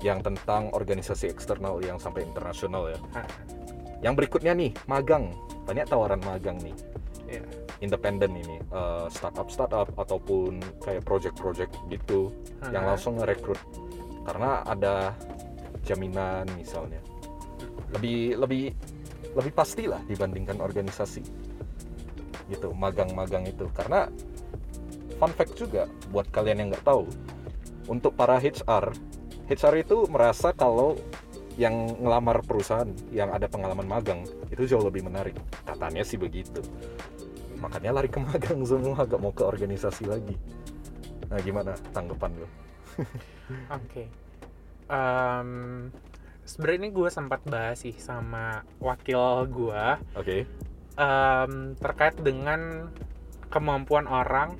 yang 0.00 0.18
tentang 0.20 0.70
organisasi 0.70 1.30
eksternal 1.30 1.78
yang 1.80 1.96
sampai 1.96 2.22
internasional 2.22 2.90
ya. 2.90 2.98
Ah, 3.14 3.26
Yang 4.02 4.14
berikutnya 4.18 4.50
nih, 4.52 4.74
magang. 4.84 5.30
Banyak 5.62 5.86
tawaran 5.86 6.18
magang 6.22 6.58
nih. 6.58 6.74
iya. 7.30 7.38
Independen 7.78 8.34
ini, 8.36 8.58
eh, 8.60 9.06
startup 9.08 9.46
startup 9.46 9.88
ataupun 9.94 10.58
kayak 10.78 11.02
project-project 11.02 11.70
gitu 11.88 12.34
yang 12.68 12.82
Ah. 12.82 12.94
langsung 12.94 13.16
ngerekrut 13.16 13.58
karena 14.22 14.62
ada 14.62 15.14
jaminan 15.82 16.46
misalnya 16.54 17.02
lebih 17.90 18.38
lebih 18.38 18.64
lebih 19.34 19.52
pasti 19.52 19.90
lah 19.90 19.98
dibandingkan 20.04 20.60
organisasi 20.60 21.22
gitu 22.52 22.70
magang-magang 22.76 23.48
itu. 23.48 23.66
Karena 23.72 24.06
fun 25.16 25.32
fact 25.32 25.56
juga 25.56 25.88
buat 26.12 26.28
kalian 26.28 26.66
yang 26.66 26.68
nggak 26.74 26.84
tahu 26.84 27.08
untuk 27.88 28.12
para 28.14 28.36
HR 28.36 28.92
HR 29.50 29.74
itu 29.80 29.96
merasa 30.08 30.54
kalau 30.54 30.94
yang 31.60 32.00
ngelamar 32.00 32.40
perusahaan 32.40 32.88
yang 33.12 33.28
ada 33.28 33.44
pengalaman 33.44 33.84
magang 33.84 34.24
itu 34.48 34.64
jauh 34.64 34.84
lebih 34.84 35.04
menarik. 35.04 35.36
Katanya 35.68 36.00
sih 36.04 36.16
begitu. 36.16 36.64
Makanya 37.60 37.92
lari 37.92 38.08
ke 38.08 38.20
magang 38.20 38.64
semua 38.68 39.04
gak 39.04 39.20
mau 39.20 39.34
ke 39.34 39.44
organisasi 39.44 40.08
lagi. 40.08 40.36
Nah 41.28 41.40
gimana 41.40 41.76
tanggapan 41.92 42.32
lo 42.40 42.48
Oke. 43.80 44.08
Em, 44.92 45.88
Sebenarnya 46.42 46.78
ini 46.84 46.90
gue 46.90 47.08
sempat 47.08 47.40
bahas 47.46 47.78
sih 47.86 47.94
sama 47.94 48.66
wakil 48.82 49.46
gue 49.46 49.84
oke 50.18 50.38
em, 50.94 51.52
terkait 51.76 52.16
dengan 52.20 52.90
kemampuan 53.48 54.04
orang 54.04 54.56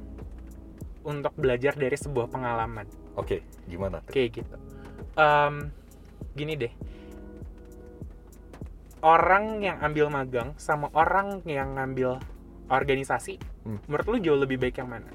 untuk 1.02 1.34
belajar 1.34 1.74
dari 1.74 1.98
sebuah 1.98 2.30
pengalaman 2.30 2.86
oke 3.16 3.42
gimana 3.66 4.00
tuh 4.04 4.12
kayak 4.12 4.30
gitu. 4.40 4.56
Em, 5.12 5.68
gini 6.32 6.56
deh, 6.56 6.72
orang 9.04 9.60
yang 9.60 9.76
ambil 9.82 10.08
magang 10.08 10.56
sama 10.56 10.88
orang 10.96 11.44
yang 11.44 11.76
ngambil 11.76 12.16
organisasi, 12.72 13.36
Hmm. 13.62 13.78
menurut 13.84 14.06
lu 14.08 14.18
jauh 14.24 14.40
lebih 14.40 14.56
baik 14.56 14.80
yang 14.80 14.88
mana? 14.88 15.10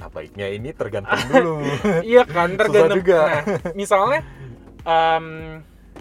Nah, 0.00 0.08
baiknya 0.08 0.48
ini 0.50 0.72
tergantung 0.74 1.20
dulu. 1.30 1.60
iya 2.10 2.24
kan 2.26 2.56
Susah 2.56 2.60
tergantung 2.66 2.98
juga. 3.04 3.20
Nah, 3.20 3.42
misalnya 3.76 4.20
em 4.88 5.26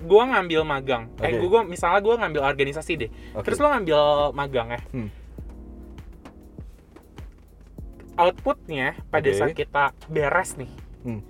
gua 0.02 0.24
ngambil 0.28 0.62
magang 0.64 1.04
eh 1.20 1.34
Oke. 1.34 1.46
gua 1.46 1.62
misalnya 1.64 2.00
gua 2.00 2.16
ngambil 2.18 2.42
organisasi 2.46 2.94
deh 2.98 3.10
Oke. 3.34 3.44
terus 3.46 3.58
lo 3.58 3.68
ngambil 3.70 4.00
magang 4.32 4.68
ya 4.70 4.82
Hmm. 4.92 5.10
outputnya 8.16 9.00
pada 9.08 9.26
Oke. 9.26 9.38
saat 9.38 9.54
kita 9.54 9.84
beres 10.08 10.56
nih 10.56 10.72
Hmm. 11.00 11.24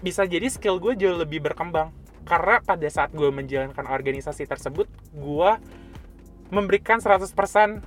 bisa 0.00 0.24
jadi 0.24 0.48
skill 0.48 0.80
gue 0.80 0.96
jauh 0.96 1.14
lebih 1.14 1.40
berkembang 1.42 1.92
karena 2.24 2.58
pada 2.60 2.88
saat 2.88 3.12
gue 3.12 3.28
menjalankan 3.28 3.84
organisasi 3.86 4.44
tersebut 4.44 4.88
gue 5.12 5.50
memberikan 6.48 6.96
100% 6.96 7.84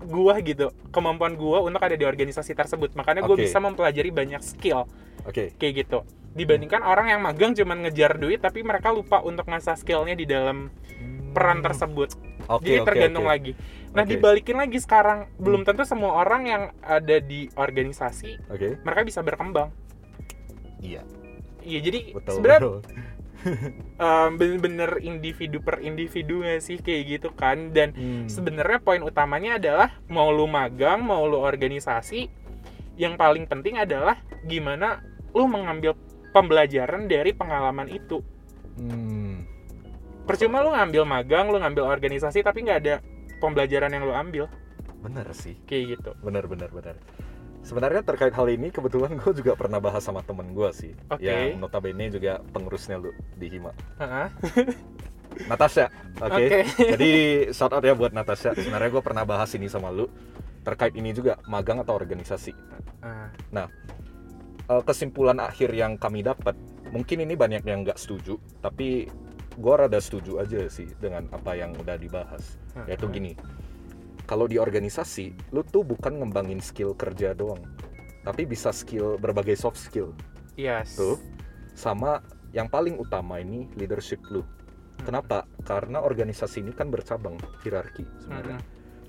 gua 0.00 0.40
gitu 0.40 0.72
kemampuan 0.88 1.36
gua 1.36 1.60
untuk 1.60 1.76
ada 1.78 1.92
di 1.92 2.08
organisasi 2.08 2.56
tersebut 2.56 2.96
makanya 2.96 3.20
gue 3.20 3.36
Oke. 3.36 3.44
bisa 3.44 3.60
mempelajari 3.60 4.08
banyak 4.08 4.40
skill 4.40 4.88
Oke. 5.28 5.52
kayak 5.60 5.84
gitu 5.84 6.00
dibandingkan 6.30 6.86
orang 6.86 7.10
yang 7.10 7.20
magang 7.22 7.52
cuman 7.58 7.86
ngejar 7.86 8.14
duit 8.16 8.38
tapi 8.38 8.62
mereka 8.62 8.94
lupa 8.94 9.18
untuk 9.18 9.50
ngasah 9.50 9.74
skillnya 9.74 10.14
di 10.14 10.26
dalam 10.26 10.70
peran 11.34 11.62
tersebut. 11.62 12.14
Oke, 12.50 12.66
jadi 12.66 12.82
oke, 12.82 12.86
tergantung 12.86 13.26
oke. 13.26 13.32
lagi. 13.34 13.52
Nah 13.94 14.02
Oke. 14.06 14.10
dibalikin 14.14 14.58
lagi 14.58 14.78
sekarang. 14.78 15.30
Belum 15.38 15.62
tentu 15.62 15.82
semua 15.86 16.18
orang 16.22 16.42
yang 16.46 16.62
ada 16.82 17.18
di 17.22 17.46
organisasi 17.54 18.50
Oke. 18.50 18.78
mereka 18.82 19.00
bisa 19.06 19.20
berkembang. 19.22 19.70
Iya, 20.80 21.02
iya 21.62 21.78
jadi 21.82 22.14
sebenarnya 22.26 22.80
um, 24.00 24.30
bener-bener 24.40 24.90
individu 25.02 25.62
per 25.62 25.82
individu 25.82 26.42
nggak 26.42 26.62
sih? 26.62 26.78
Kayak 26.82 27.02
gitu 27.06 27.28
kan. 27.34 27.70
Dan 27.74 27.94
Hmm. 27.94 28.26
sebenarnya 28.26 28.82
poin 28.82 29.02
utamanya 29.02 29.58
adalah 29.58 29.88
mau 30.10 30.30
lu 30.30 30.46
magang 30.50 31.02
mau 31.02 31.26
lu 31.26 31.38
organisasi 31.38 32.30
yang 32.98 33.14
paling 33.14 33.46
penting 33.46 33.78
adalah 33.78 34.18
gimana 34.46 35.02
lu 35.32 35.46
mengambil 35.46 35.94
pembelajaran 36.30 37.06
dari 37.06 37.30
pengalaman 37.32 37.86
itu 37.86 38.22
Hmm. 38.78 39.44
percuma 40.24 40.62
lu 40.62 40.72
ngambil 40.72 41.02
magang 41.04 41.50
lu 41.50 41.58
ngambil 41.58 41.84
organisasi 41.90 42.40
tapi 42.40 42.64
nggak 42.64 42.78
ada 42.80 42.94
pembelajaran 43.42 43.90
yang 43.90 44.06
lu 44.06 44.14
ambil 44.14 44.46
Bener 45.00 45.26
sih. 45.32 45.56
kayak 45.64 45.98
gitu 45.98 46.10
Bener, 46.20 46.44
bener, 46.44 46.68
bener. 46.68 46.96
Sebenarnya 47.60 48.00
terkait 48.00 48.32
hal 48.32 48.48
ini 48.48 48.72
kebetulan 48.72 49.16
gue 49.20 49.32
juga 49.36 49.52
pernah 49.52 49.76
bahas 49.76 50.00
sama 50.00 50.24
temen 50.24 50.56
gue 50.56 50.70
sih, 50.72 50.92
Oke. 51.12 51.24
yang 51.24 51.60
notabene 51.60 52.08
juga 52.08 52.40
pengurusnya 52.52 52.96
lu 52.96 53.12
di 53.36 53.46
Hima. 53.52 53.72
Heeh. 54.00 54.26
Natasha, 55.50 55.88
oke. 56.18 56.36
Oke. 56.36 56.58
Jadi 56.96 57.10
shout 57.52 57.70
out 57.70 57.84
ya 57.84 57.92
buat 57.92 58.10
Natasha. 58.10 58.50
Sebenarnya 58.52 58.90
gue 58.90 59.02
pernah 59.04 59.24
bahas 59.24 59.52
ini 59.54 59.68
sama 59.68 59.88
lu 59.88 60.08
terkait 60.60 60.92
ini 60.92 61.12
juga 61.12 61.36
magang 61.46 61.80
atau 61.80 61.96
organisasi. 61.96 62.52
Ah, 63.00 63.28
Eh, 64.70 64.82
kesimpulan 64.86 65.42
akhir 65.42 65.74
yang 65.74 65.98
kami 65.98 66.22
dapat, 66.22 66.54
mungkin 66.94 67.26
ini 67.26 67.34
banyak 67.34 67.66
yang 67.66 67.82
nggak 67.82 67.98
setuju, 67.98 68.38
tapi 68.62 69.10
gue 69.58 69.74
rada 69.74 69.98
setuju 69.98 70.38
aja 70.38 70.62
sih 70.70 70.86
dengan 71.02 71.26
apa 71.34 71.58
yang 71.58 71.74
udah 71.74 71.98
dibahas. 71.98 72.54
Yaitu 72.86 73.10
gini, 73.10 73.34
kalau 74.30 74.46
di 74.46 74.62
organisasi, 74.62 75.34
lu 75.50 75.66
tuh 75.66 75.82
bukan 75.82 76.22
ngembangin 76.22 76.62
skill 76.62 76.94
kerja 76.94 77.34
doang, 77.34 77.58
tapi 78.22 78.46
bisa 78.46 78.70
skill 78.70 79.18
berbagai 79.18 79.58
soft 79.58 79.74
skill. 79.74 80.14
yes 80.54 80.94
Tuh. 80.94 81.18
Sama 81.74 82.22
yang 82.54 82.70
paling 82.70 82.94
utama 82.94 83.42
ini 83.42 83.66
leadership 83.74 84.22
lu. 84.30 84.46
Kenapa? 85.02 85.50
Karena 85.66 85.98
organisasi 85.98 86.62
ini 86.62 86.70
kan 86.70 86.94
bercabang 86.94 87.34
hierarki 87.66 88.06
sebenarnya. 88.22 88.62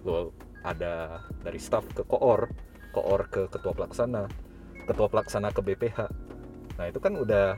Lo 0.09 0.33
ada 0.65 1.21
dari 1.45 1.61
staff 1.61 1.85
ke 1.93 2.01
koor, 2.01 2.49
koor 2.97 3.29
ke 3.29 3.45
ketua 3.45 3.77
pelaksana, 3.77 4.25
ketua 4.91 5.07
pelaksana 5.07 5.55
ke 5.55 5.63
BPH. 5.63 6.11
Nah 6.75 6.85
itu 6.91 6.99
kan 6.99 7.15
udah 7.15 7.55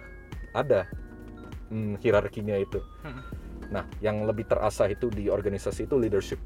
ada 0.53 0.85
hmm, 1.73 1.97
hierarkinya 1.97 2.61
itu. 2.61 2.77
Mm. 3.01 3.21
Nah 3.73 3.83
yang 4.05 4.21
lebih 4.29 4.45
terasa 4.45 4.85
itu 4.85 5.09
di 5.09 5.33
organisasi 5.33 5.89
itu 5.89 5.97
leadership. 5.97 6.37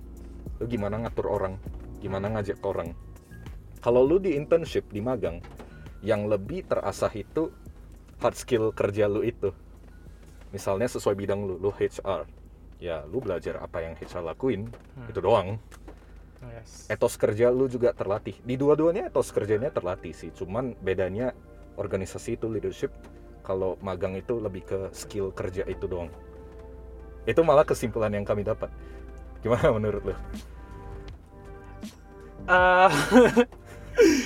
Lu 0.64 0.66
gimana 0.66 1.04
ngatur 1.04 1.28
orang, 1.28 1.60
gimana 2.00 2.32
ngajak 2.32 2.64
orang. 2.64 2.96
Kalau 3.84 4.08
lu 4.08 4.18
di 4.18 4.34
internship 4.34 4.90
di 4.90 5.04
magang, 5.04 5.44
yang 6.02 6.26
lebih 6.26 6.66
terasah 6.66 7.12
itu 7.14 7.52
hard 8.24 8.36
skill 8.40 8.72
kerja 8.72 9.06
lu 9.06 9.22
itu. 9.22 9.52
Misalnya 10.50 10.88
sesuai 10.88 11.14
bidang 11.14 11.44
lu, 11.44 11.60
lu 11.60 11.70
HR. 11.70 12.26
Ya, 12.78 13.04
lu 13.10 13.20
belajar 13.22 13.60
apa 13.60 13.82
yang 13.82 13.98
HR 13.98 14.34
lakuin, 14.34 14.70
Hmm. 14.98 15.10
itu 15.10 15.20
doang 15.22 15.58
yes. 16.58 16.90
Etos 16.90 17.14
kerja 17.16 17.54
lu 17.54 17.70
juga 17.70 17.94
terlatih. 17.94 18.36
Di 18.42 18.58
dua-duanya 18.58 19.08
etos 19.08 19.30
kerjanya 19.30 19.70
terlatih 19.70 20.12
sih. 20.12 20.34
Cuman 20.34 20.74
bedanya 20.82 21.32
organisasi 21.78 22.42
itu 22.42 22.50
leadership 22.50 22.90
kalau 23.46 23.80
magang 23.80 24.18
itu 24.18 24.42
lebih 24.42 24.66
ke 24.66 24.80
skill 24.92 25.32
kerja 25.32 25.64
itu 25.70 25.86
doang. 25.86 26.10
Itu 27.30 27.46
malah 27.46 27.64
kesimpulan 27.64 28.12
yang 28.12 28.26
kami 28.26 28.44
dapat. 28.44 28.74
Gimana 29.46 29.70
menurut 29.78 30.04
lu? 30.04 30.16
Eh, 32.48 32.92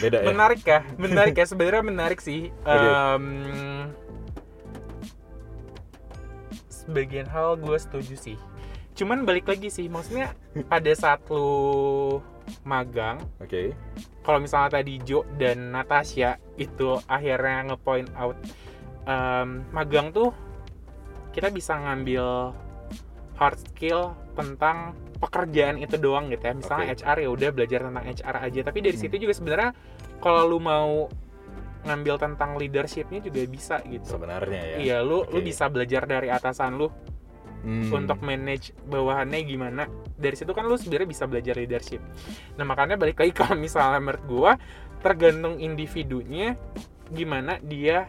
beda 0.01 0.17
ya? 0.21 0.27
Menarik 0.29 0.61
ya. 0.63 0.79
Menarik 0.95 1.35
ya. 1.35 1.45
Sebenarnya 1.45 1.83
menarik 1.83 2.19
sih. 2.21 2.53
Em, 2.65 3.25
sebagian 6.91 7.29
hal 7.29 7.55
gue 7.55 7.77
setuju 7.77 8.15
sih 8.17 8.37
cuman 9.01 9.25
balik 9.25 9.49
lagi 9.49 9.67
sih 9.67 9.89
maksudnya 9.89 10.37
pada 10.69 10.93
saat 10.93 11.25
lu 11.25 12.21
magang 12.61 13.17
oke 13.41 13.73
kalau 14.21 14.37
misalnya 14.37 14.77
tadi 14.77 15.01
Jo 15.01 15.25
dan 15.35 15.73
Natasha 15.73 16.37
itu 16.55 17.01
akhirnya 17.09 17.73
ngepoint 17.73 18.13
out 18.13 18.37
em, 19.03 19.65
magang 19.73 20.13
tuh 20.13 20.29
kita 21.33 21.49
bisa 21.49 21.73
ngambil 21.75 22.53
hard 23.35 23.57
skill 23.57 24.13
tentang 24.37 24.93
pekerjaan 25.17 25.77
itu 25.77 25.97
doang 25.97 26.29
gitu 26.29 26.41
ya 26.43 26.53
misalnya 26.53 26.93
Oke. 26.93 27.01
HR 27.01 27.17
ya 27.21 27.29
udah 27.29 27.49
belajar 27.49 27.79
tentang 27.81 28.05
HR 28.05 28.35
aja 28.41 28.59
tapi 28.61 28.79
dari 28.81 28.97
Hmm. 28.97 29.03
situ 29.05 29.15
juga 29.17 29.33
sebenarnya 29.33 29.69
kalau 30.17 30.45
lu 30.45 30.59
mau 30.59 31.09
ngambil 31.81 32.15
tentang 32.21 32.61
leadershipnya 32.61 33.25
juga 33.25 33.41
bisa 33.49 33.81
gitu 33.81 34.05
sebenarnya 34.05 34.61
ya 34.61 34.77
iya 34.77 34.97
lu 35.01 35.25
lu 35.25 35.41
Oke. 35.41 35.49
bisa 35.49 35.65
belajar 35.65 36.05
dari 36.05 36.29
atasan 36.29 36.77
lu 36.77 36.93
Hmm, 37.61 37.93
untuk 37.93 38.17
manage 38.25 38.73
bawahannya 38.89 39.45
gimana. 39.45 39.85
Dari 40.17 40.33
situ 40.33 40.49
kan 40.51 40.65
lu 40.65 40.77
sebenarnya 40.81 41.09
bisa 41.09 41.23
belajar 41.29 41.53
leadership. 41.53 42.01
Nah 42.57 42.65
makanya 42.65 42.97
balik 42.97 43.21
lagi 43.21 43.33
kalau 43.39 43.53
misalnya 43.53 44.01
menurut 44.01 44.23
gua 44.25 44.51
tergantung 45.01 45.57
individunya 45.61 46.57
gimana 47.09 47.61
dia 47.61 48.05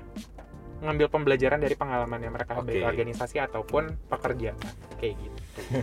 ngambil 0.83 1.07
pembelajaran 1.09 1.63
dari 1.63 1.79
pengalaman 1.79 2.19
yang 2.19 2.35
mereka 2.35 2.59
Oke. 2.59 2.75
baik 2.75 2.85
organisasi 2.91 3.37
ataupun 3.39 3.93
pekerjaan 4.11 4.59
kayak 4.99 5.15
gitu. 5.21 5.39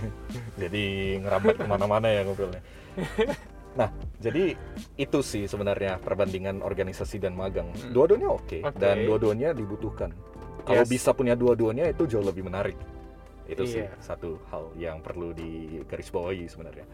Jadi 0.65 0.84
ngerambat 1.23 1.55
ke 1.62 1.65
mana-mana 1.69 2.08
ya 2.10 2.25
ngobrolnya. 2.25 2.62
Nah 3.69 3.93
jadi 4.17 4.58
itu 4.97 5.19
sih 5.21 5.45
sebenarnya 5.45 6.01
perbandingan 6.01 6.65
organisasi 6.65 7.21
dan 7.21 7.38
magang. 7.38 7.69
Hmm. 7.69 7.93
dua-duanya 7.93 8.27
oke 8.34 8.65
Oke. 8.65 8.75
dan 8.82 9.05
dua-duanya 9.05 9.53
dibutuhkan. 9.53 10.10
Kalau 10.65 10.84
Yes. 10.84 10.89
bisa 10.89 11.13
punya 11.13 11.38
dua-duanya 11.38 11.86
itu 11.86 12.10
jauh 12.10 12.25
lebih 12.25 12.49
menarik 12.49 12.73
itu 13.49 13.63
sih 13.65 13.81
Iya. 13.83 13.97
satu 13.99 14.38
hal 14.53 14.69
yang 14.77 15.01
perlu 15.01 15.33
digarisbawahi 15.33 16.45
sebenarnya. 16.45 16.85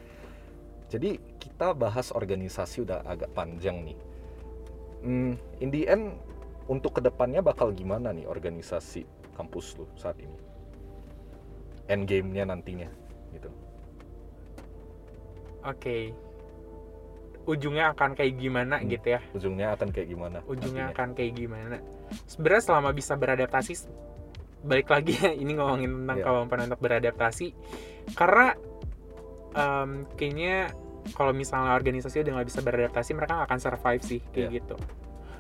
Jadi 0.88 1.20
kita 1.38 1.76
bahas 1.76 2.10
organisasi 2.10 2.88
udah 2.88 3.04
agak 3.04 3.30
panjang 3.36 3.84
nih. 3.84 3.98
Hmm, 5.04 5.34
in 5.60 5.70
the 5.70 5.86
end 5.86 6.16
untuk 6.66 6.98
ke 6.98 7.02
depannya 7.04 7.44
bakal 7.44 7.70
gimana 7.70 8.10
nih 8.10 8.26
organisasi 8.26 9.04
kampus 9.36 9.76
lu 9.76 9.86
saat 9.94 10.16
ini? 10.18 10.38
End 11.86 12.08
game-nya 12.08 12.48
nantinya 12.48 12.90
gitu. 13.30 13.52
Oke. 15.62 16.14
Ujungnya 17.46 17.94
akan 17.94 18.18
kayak 18.18 18.42
gimana 18.42 18.82
Hmm. 18.82 18.90
gitu 18.90 19.08
ya? 19.14 19.22
Ujungnya 19.38 19.68
akan 19.78 19.90
kayak 19.94 20.08
gimana 20.10 20.38
ujungnya 20.46 20.90
nantinya? 20.90 20.98
akan 20.98 21.10
kayak 21.14 21.34
gimana? 21.36 21.76
Sebenarnya 22.26 22.64
selama 22.64 22.90
bisa 22.90 23.14
beradaptasi 23.14 23.74
balik 24.66 24.90
lagi 24.90 25.14
ya 25.14 25.32
ini 25.32 25.54
ngomongin 25.54 26.04
tentang 26.04 26.18
Iya. 26.20 26.26
kemampuan 26.26 26.62
untuk 26.66 26.82
beradaptasi 26.82 27.48
karena 28.14 28.58
em, 29.54 29.90
kayaknya 30.14 30.74
kalau 31.14 31.32
misalnya 31.32 31.74
organisasi 31.74 32.20
udah 32.20 32.32
nggak 32.34 32.50
bisa 32.50 32.60
beradaptasi 32.60 33.14
mereka 33.14 33.38
nggak 33.38 33.48
akan 33.48 33.62
survive 33.62 34.04
sih 34.04 34.20
kayak 34.28 34.50
Iya. 34.50 34.58
gitu 34.60 34.76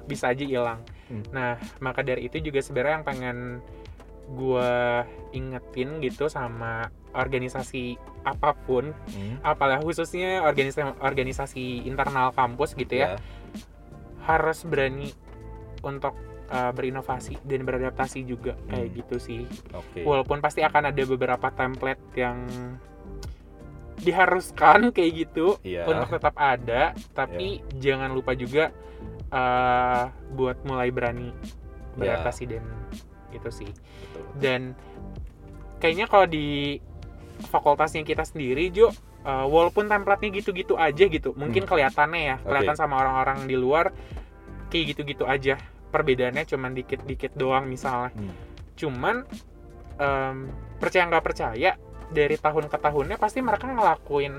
bisa 0.06 0.30
aja 0.30 0.46
hilang 0.46 0.80
Hmm. 1.06 1.22
nah 1.30 1.58
maka 1.80 2.02
dari 2.02 2.26
itu 2.26 2.38
juga 2.40 2.62
sebenarnya 2.62 3.02
yang 3.02 3.06
pengen 3.06 3.38
gue 4.28 4.72
ingetin 5.32 6.02
gitu 6.02 6.26
sama 6.26 6.90
organisasi 7.14 7.94
apa 8.22 8.58
pun 8.58 8.90
Hmm, 9.10 9.38
apalagi 9.42 9.82
khususnya 9.82 10.42
organisasi 10.42 10.82
organisasi 10.98 11.86
internal 11.86 12.34
kampus 12.34 12.74
gitu 12.74 12.90
ya 12.96 13.16
ya. 13.16 13.18
harus 14.26 14.66
berani 14.66 15.14
untuk 15.82 16.18
uh, 16.48 16.72
berinovasi 16.72 17.38
dan 17.42 17.62
beradaptasi 17.62 18.24
juga 18.24 18.54
kayak 18.68 18.88
Hmm. 18.88 18.98
gitu 18.98 19.16
sih. 19.18 19.42
oke 19.72 20.02
Walaupun 20.02 20.40
pasti 20.40 20.62
akan 20.62 20.90
ada 20.90 21.04
beberapa 21.04 21.48
template 21.50 22.04
yang 22.16 22.38
diharuskan 23.98 24.80
kayak 24.96 25.12
gitu 25.26 25.58
Iya. 25.62 25.88
untuk 25.88 26.12
tetap 26.12 26.36
ada, 26.36 26.92
tapi 27.12 27.64
jangan 27.76 28.12
lupa 28.12 28.34
juga 28.34 28.70
uh, 29.30 30.04
buat 30.32 30.60
mulai 30.64 30.90
berani 30.90 31.32
beradaptasi 31.96 32.44
dan 32.46 32.64
itu 33.32 33.50
sih. 33.54 33.72
Betul. 33.72 34.24
Dan 34.36 34.62
kayaknya 35.78 36.06
kalau 36.06 36.28
di 36.28 36.80
fakultasnya 37.46 38.02
kita 38.02 38.24
sendiri 38.24 38.68
Jo 38.70 38.92
uh, 39.24 39.44
walaupun 39.46 39.86
template-nya 39.86 40.32
gitu-gitu 40.34 40.76
aja 40.76 41.04
gitu 41.04 41.32
mungkin 41.34 41.64
Hmm. 41.64 41.70
kelihatannya 41.70 42.22
ya 42.22 42.36
kelihatan 42.42 42.76
sama 42.76 42.96
orang-orang 42.98 43.44
di 43.44 43.56
luar 43.56 43.92
kayak 44.68 44.96
gitu-gitu 44.96 45.24
aja 45.24 45.60
perbedaannya 45.96 46.44
cuman 46.44 46.76
dikit-dikit 46.76 47.32
doang 47.34 47.66
misalnya 47.66 48.12
Hmm. 48.12 48.36
cuman 48.76 49.24
em, 49.96 50.52
percaya 50.76 51.08
nggak 51.08 51.24
percaya 51.24 51.80
dari 52.12 52.36
tahun 52.36 52.68
ke 52.68 52.78
tahunnya 52.78 53.16
pasti 53.16 53.40
mereka 53.40 53.72
ngelakuin 53.72 54.36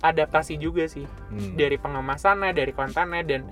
adaptasi 0.00 0.56
juga 0.56 0.88
sih 0.88 1.04
Hmm. 1.04 1.54
dari 1.54 1.76
pengemasannya 1.76 2.56
dari 2.56 2.72
kontennya 2.72 3.22
dan 3.22 3.42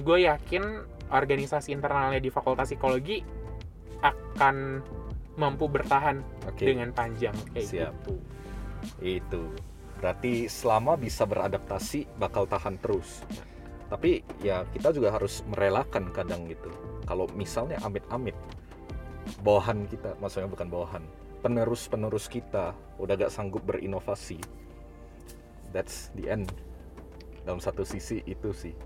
gue 0.00 0.18
yakin 0.24 0.62
organisasi 1.10 1.74
internalnya 1.74 2.22
di 2.22 2.30
Fakultas 2.30 2.70
Psikologi 2.70 3.20
akan 3.98 4.78
mampu 5.34 5.66
bertahan 5.66 6.22
Oke. 6.46 6.62
dengan 6.62 6.94
panjang 6.94 7.34
kayak 7.50 7.66
Siap. 7.66 7.92
gitu. 7.92 8.14
Itu. 9.02 9.42
Berarti 9.98 10.46
selama 10.46 10.94
bisa 10.94 11.26
beradaptasi 11.26 12.06
bakal 12.14 12.46
tahan 12.46 12.78
terus. 12.78 13.26
Tapi 13.88 14.10
ya 14.38 14.68
kita 14.68 14.92
juga 14.92 15.08
harus 15.10 15.40
merelakan 15.46 16.12
kadang 16.12 16.44
gitu. 16.44 16.68
Kalau 17.04 17.24
misalnya 17.32 17.80
amit-amit 17.80 18.36
bawahan 19.40 19.84
kita, 19.84 20.12
maksudnya 20.16 20.46
bukan 20.46 20.68
bawahan, 20.68 21.04
penerus-penerus 21.40 22.28
kita 22.28 22.72
udah 22.96 23.14
gak 23.16 23.32
sanggup 23.32 23.64
berinovasi. 23.64 24.40
That's 25.68 26.12
the 26.12 26.28
end. 26.28 26.48
Dalam 27.42 27.58
satu 27.58 27.80
sisi 27.80 28.20
itu 28.22 28.52
sih 28.52 28.76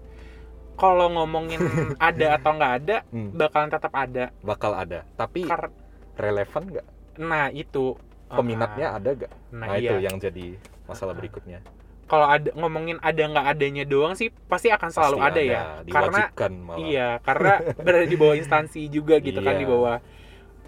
Kalau 0.72 1.10
ngomongin 1.10 1.58
ada 1.98 2.38
atau 2.38 2.54
nggak 2.54 2.74
ada, 2.78 2.96
Hmm, 3.10 3.34
bakalan 3.34 3.68
tetap 3.68 3.92
ada. 3.92 4.24
bakal 4.40 4.72
ada. 4.72 5.02
Tapi 5.12 5.44
Kar- 5.44 5.74
relevan 6.14 6.62
nggak? 6.68 6.86
nah 7.18 7.50
itu 7.50 7.98
Peminatnya 8.32 8.88
Ah, 8.88 8.96
ada 8.96 9.10
gak? 9.12 9.32
Nah, 9.52 9.66
Nah, 9.66 9.76
iya. 9.76 9.92
itu 9.92 9.96
yang 10.00 10.16
jadi 10.16 10.56
masalah 10.88 11.12
Ah. 11.12 11.18
berikutnya. 11.20 11.60
Kalau 12.12 12.28
ada 12.28 12.52
ngomongin 12.52 13.00
ada 13.00 13.22
nggak 13.24 13.46
adanya 13.48 13.84
doang 13.88 14.12
sih 14.12 14.28
pasti 14.44 14.68
akan 14.68 14.92
selalu 14.92 15.16
Pasti 15.16 15.28
ada, 15.32 15.40
ya. 15.40 15.62
Karena 15.88 16.20
malah. 16.52 16.76
iya, 16.76 17.08
karena 17.24 17.52
berada 17.80 18.04
di 18.04 18.16
bawah 18.20 18.36
instansi 18.36 18.84
juga 18.86 19.16
gitu 19.16 19.40
kan 19.40 19.56
Iya. 19.56 19.60
di 19.60 19.66
bawah 19.66 19.96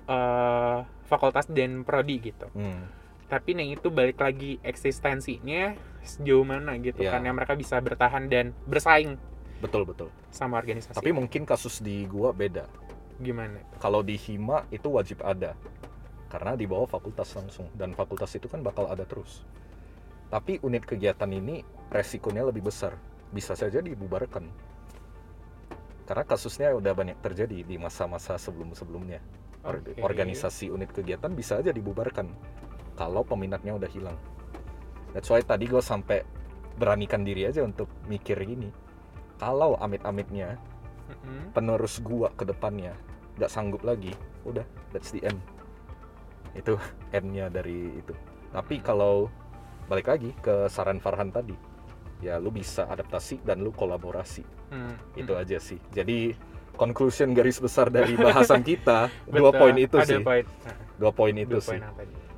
eh, 0.04 0.76
fakultas 1.04 1.44
dan 1.48 1.85
prodi 1.85 2.16
gitu. 2.22 2.48
Hmm. 2.52 2.88
Tapi 3.24 3.52
yang 3.52 3.68
itu 3.70 3.88
balik 3.88 4.16
lagi 4.16 4.57
eksistensinya 4.61 5.76
sejauh 6.00 6.44
mana 6.44 6.76
gitu 6.76 7.00
Iya. 7.00 7.12
kan 7.12 7.20
yang 7.20 7.37
mereka 7.37 7.52
bisa 7.52 7.76
bertahan 7.76 8.24
dan 8.28 8.57
bersaing 8.64 9.16
Betul 9.61 9.85
betul. 9.85 10.09
sama 10.28 10.57
organisasi. 10.57 10.96
Tapi 10.96 11.12
mungkin 11.12 11.44
kasus 11.44 11.80
di 11.80 12.04
gua 12.04 12.33
beda. 12.33 12.64
gimana? 13.14 13.62
Kalau 13.78 14.00
di 14.00 14.16
Hima 14.16 14.66
itu 14.68 14.90
wajib 14.90 15.22
ada. 15.22 15.54
Karena 16.26 16.59
di 16.59 16.66
bawah 16.66 16.88
fakultas 16.88 17.30
langsung 17.33 17.70
dan 17.72 17.92
fakultas 17.92 18.33
itu 18.33 18.48
kan 18.48 18.59
bakal 18.59 18.90
ada 18.90 19.07
terus. 19.07 19.46
Tapi 20.30 20.60
unit 20.64 20.82
kegiatan 20.84 21.28
ini 21.30 21.62
resikonya 21.90 22.46
lebih 22.46 22.66
besar. 22.66 22.96
Bisa 23.30 23.54
saja 23.54 23.80
dibubarkan. 23.82 24.46
Karena 26.04 26.24
kasusnya 26.28 26.74
udah 26.76 26.92
banyak 26.92 27.18
terjadi 27.24 27.64
di 27.64 27.76
masa-masa 27.80 28.37
sebelum-sebelumnya. 28.37 29.20
Or- 29.64 29.80
Oke. 29.80 30.00
Organisasi 30.04 30.68
unit 30.68 30.92
kegiatan 30.92 31.32
bisa 31.32 31.58
aja 31.60 31.72
dibubarkan 31.72 32.28
kalau 32.94 33.24
peminatnya 33.24 33.74
udah 33.74 33.88
hilang. 33.88 34.18
That's 35.16 35.30
why 35.30 35.40
tadi 35.40 35.70
gue 35.70 35.80
sampai 35.80 36.26
beranikan 36.76 37.24
diri 37.24 37.48
aja 37.48 37.64
untuk 37.64 37.88
mikir 38.10 38.37
gini. 38.44 38.68
Kalau 39.40 39.78
amit-amitnya 39.80 40.58
penerus 41.52 42.00
gua 42.00 42.32
ke 42.34 42.48
depannya 42.48 42.96
nggak 43.37 43.50
sanggup 43.50 43.82
lagi 43.82 44.14
udah 44.46 44.64
that's 44.94 45.10
the 45.10 45.20
end 45.26 45.38
itu 46.54 46.78
endnya 47.16 47.50
dari 47.50 47.98
itu 47.98 48.14
tapi 48.54 48.78
kalau 48.78 49.28
balik 49.88 50.08
lagi 50.08 50.30
ke 50.40 50.68
saran 50.72 50.98
Farhan 50.98 51.30
tadi. 51.30 51.54
Ya 52.24 52.40
lu 52.40 52.48
bisa 52.48 52.88
adaptasi 52.88 53.44
dan 53.44 53.60
lu 53.60 53.70
kolaborasi. 53.74 54.44
Hmm, 54.72 54.96
itu 55.14 55.32
hmm. 55.32 55.42
aja 55.44 55.58
sih. 55.60 55.78
Jadi 55.92 56.32
conclusion 56.74 57.30
garis 57.36 57.62
besar 57.62 57.92
dari 57.92 58.18
bahasan 58.18 58.64
kita 58.70 59.12
dua 59.30 59.54
poin 59.54 59.76
itu 59.78 59.94
ada 59.94 60.18
sih. 60.18 60.24
dua 60.98 61.12
poin 61.14 61.34
itu 61.34 61.58
dua 61.58 61.62
sih. 61.62 61.78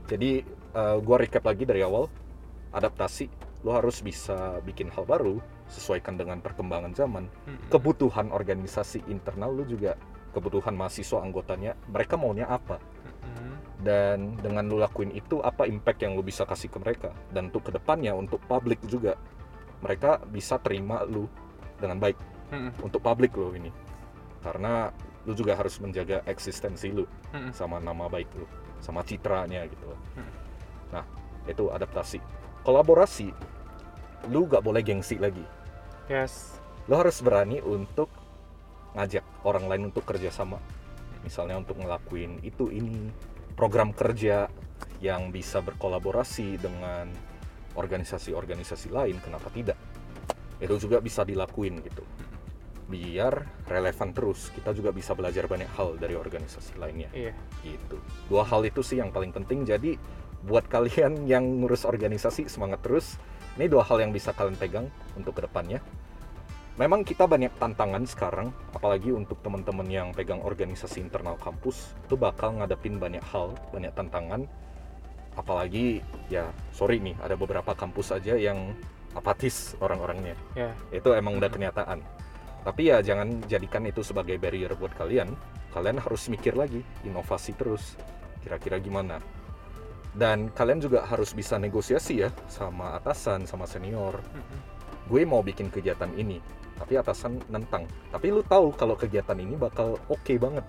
jadi 0.06 0.30
eh, 0.76 0.96
gua 1.00 1.16
recap 1.22 1.44
lagi 1.46 1.64
dari 1.64 1.80
awal. 1.86 2.10
Adaptasi 2.74 3.30
lu 3.64 3.72
harus 3.72 4.04
bisa 4.04 4.60
bikin 4.62 4.92
hal 4.92 5.08
baru 5.08 5.40
sesuaikan 5.66 6.14
dengan 6.14 6.38
perkembangan 6.38 6.92
zaman. 6.94 7.26
Mm-mm. 7.26 7.72
kebutuhan 7.72 8.30
organisasi 8.30 9.02
internal 9.10 9.50
lu 9.50 9.66
juga 9.66 9.98
kebutuhan 10.30 10.76
mahasiswa 10.76 11.18
anggotanya 11.24 11.74
mereka 11.90 12.14
maunya 12.14 12.46
apa? 12.46 12.78
Mm-mm. 12.78 13.75
Dan 13.86 14.34
dengan 14.42 14.66
lu 14.66 14.82
lakuin 14.82 15.14
itu 15.14 15.38
apa 15.40 15.70
impact 15.70 16.02
yang 16.02 16.18
lu 16.18 16.26
bisa 16.26 16.42
kasih 16.42 16.66
ke 16.66 16.82
mereka 16.82 17.14
dan 17.30 17.48
untuk 17.54 17.70
ke 17.70 17.72
depannya 17.72 18.10
untuk 18.12 18.42
publik 18.50 18.82
juga 18.90 19.14
mereka 19.80 20.18
bisa 20.26 20.58
terima 20.58 21.06
lu 21.06 21.30
dengan 21.78 22.02
baik 22.02 22.18
Mm-mm. 22.50 22.82
untuk 22.82 22.98
publik 22.98 23.30
lo 23.38 23.54
ini 23.54 23.70
karena 24.42 24.90
lu 25.22 25.34
juga 25.34 25.54
harus 25.54 25.78
menjaga 25.78 26.26
eksistensi 26.26 26.90
lu 26.90 27.06
Mm-mm. 27.30 27.54
sama 27.54 27.78
nama 27.78 28.10
baik 28.10 28.26
lu 28.34 28.46
sama 28.82 29.00
citranya 29.06 29.64
gitu. 29.70 29.86
Hmm. 30.18 30.30
nah 30.92 31.04
itu 31.46 31.70
adaptasi 31.70 32.18
kolaborasi 32.66 33.30
lu 34.28 34.44
gak 34.50 34.66
boleh 34.66 34.82
gengsi 34.82 35.16
lagi 35.16 35.42
Yes. 36.06 36.58
lo 36.86 37.02
harus 37.02 37.18
berani 37.18 37.58
untuk 37.62 38.06
ngajak 38.94 39.26
orang 39.42 39.66
lain 39.66 39.82
untuk 39.90 40.06
kerjasama 40.06 40.58
misalnya 41.26 41.58
untuk 41.58 41.82
ngelakuin 41.82 42.38
itu 42.46 42.70
ini 42.70 43.10
program 43.56 43.90
kerja 43.96 44.52
yang 45.00 45.32
bisa 45.32 45.64
berkolaborasi 45.64 46.60
dengan 46.60 47.08
organisasi-organisasi 47.76 48.92
lain 48.92 49.16
kenapa 49.20 49.48
tidak? 49.52 49.76
Itu 50.60 50.76
juga 50.80 51.00
bisa 51.00 51.24
dilakuin 51.24 51.80
gitu. 51.84 52.04
Biar 52.86 53.44
relevan 53.66 54.12
terus. 54.14 54.52
Kita 54.52 54.72
juga 54.72 54.92
bisa 54.92 55.12
belajar 55.12 55.48
banyak 55.48 55.68
hal 55.76 55.96
dari 56.00 56.14
organisasi 56.14 56.78
lainnya. 56.78 57.10
Iya. 57.12 57.32
gitu. 57.64 57.98
Dua 58.30 58.46
hal 58.46 58.64
itu 58.64 58.80
sih 58.80 59.00
yang 59.00 59.12
paling 59.12 59.34
penting. 59.34 59.66
Jadi 59.66 59.98
buat 60.46 60.64
kalian 60.70 61.26
yang 61.26 61.44
ngurus 61.64 61.84
organisasi 61.84 62.48
semangat 62.48 62.80
terus. 62.84 63.18
Ini 63.56 63.72
dua 63.72 63.84
hal 63.88 64.04
yang 64.04 64.12
bisa 64.12 64.36
kalian 64.36 64.56
pegang 64.56 64.86
untuk 65.16 65.40
ke 65.40 65.44
depannya 65.48 65.80
memang 66.76 67.00
kita 67.02 67.24
banyak 67.24 67.52
tantangan 67.56 68.04
sekarang 68.04 68.48
apalagi 68.76 69.08
untuk 69.08 69.40
teman-teman 69.40 69.88
yang 69.88 70.08
pegang 70.12 70.44
organisasi 70.44 71.00
internal 71.00 71.40
kampus 71.40 71.96
itu 72.04 72.20
bakal 72.20 72.52
ngadepin 72.52 73.00
banyak 73.00 73.24
hal 73.32 73.56
banyak 73.72 73.92
tantangan. 73.96 74.44
Apalagi 75.36 76.00
ya 76.32 76.48
sorry 76.72 77.00
nih 77.00 77.16
ada 77.20 77.36
beberapa 77.36 77.72
kampus 77.76 78.12
aja 78.12 78.36
yang 78.36 78.72
apatis 79.16 79.72
orang-orangnya. 79.80 80.36
Ya. 80.52 80.72
itu 80.92 81.12
emang 81.16 81.40
udah 81.40 81.48
kenyataan. 81.48 82.04
Tapi 82.64 82.92
ya 82.92 83.00
jangan 83.00 83.40
jadikan 83.48 83.84
itu 83.88 84.04
sebagai 84.04 84.36
barrier 84.36 84.72
buat 84.76 84.92
kalian. 84.96 85.32
Kalian 85.72 86.00
harus 86.00 86.28
mikir 86.28 86.56
lagi 86.56 86.80
inovasi 87.04 87.52
terus 87.56 87.96
kira-kira 88.44 88.80
gimana. 88.80 89.20
Dan 90.16 90.48
kalian 90.56 90.80
juga 90.80 91.04
harus 91.04 91.36
bisa 91.36 91.60
negosiasi 91.60 92.24
ya 92.24 92.32
sama 92.48 92.96
atasan 92.96 93.44
sama 93.48 93.64
senior. 93.64 94.20
Mm-mm. 94.20 94.60
gue 95.06 95.22
mau 95.22 95.38
bikin 95.38 95.70
kegiatan 95.70 96.10
ini 96.18 96.42
tapi 96.76 96.92
atasan 96.96 97.40
nentang 97.48 97.88
tapi 98.08 98.30
lu 98.30 98.44
tahu 98.44 98.72
kalau 98.76 98.94
kegiatan 98.94 99.36
ini 99.36 99.56
bakal 99.56 99.96
oke 100.06 100.34
banget 100.36 100.64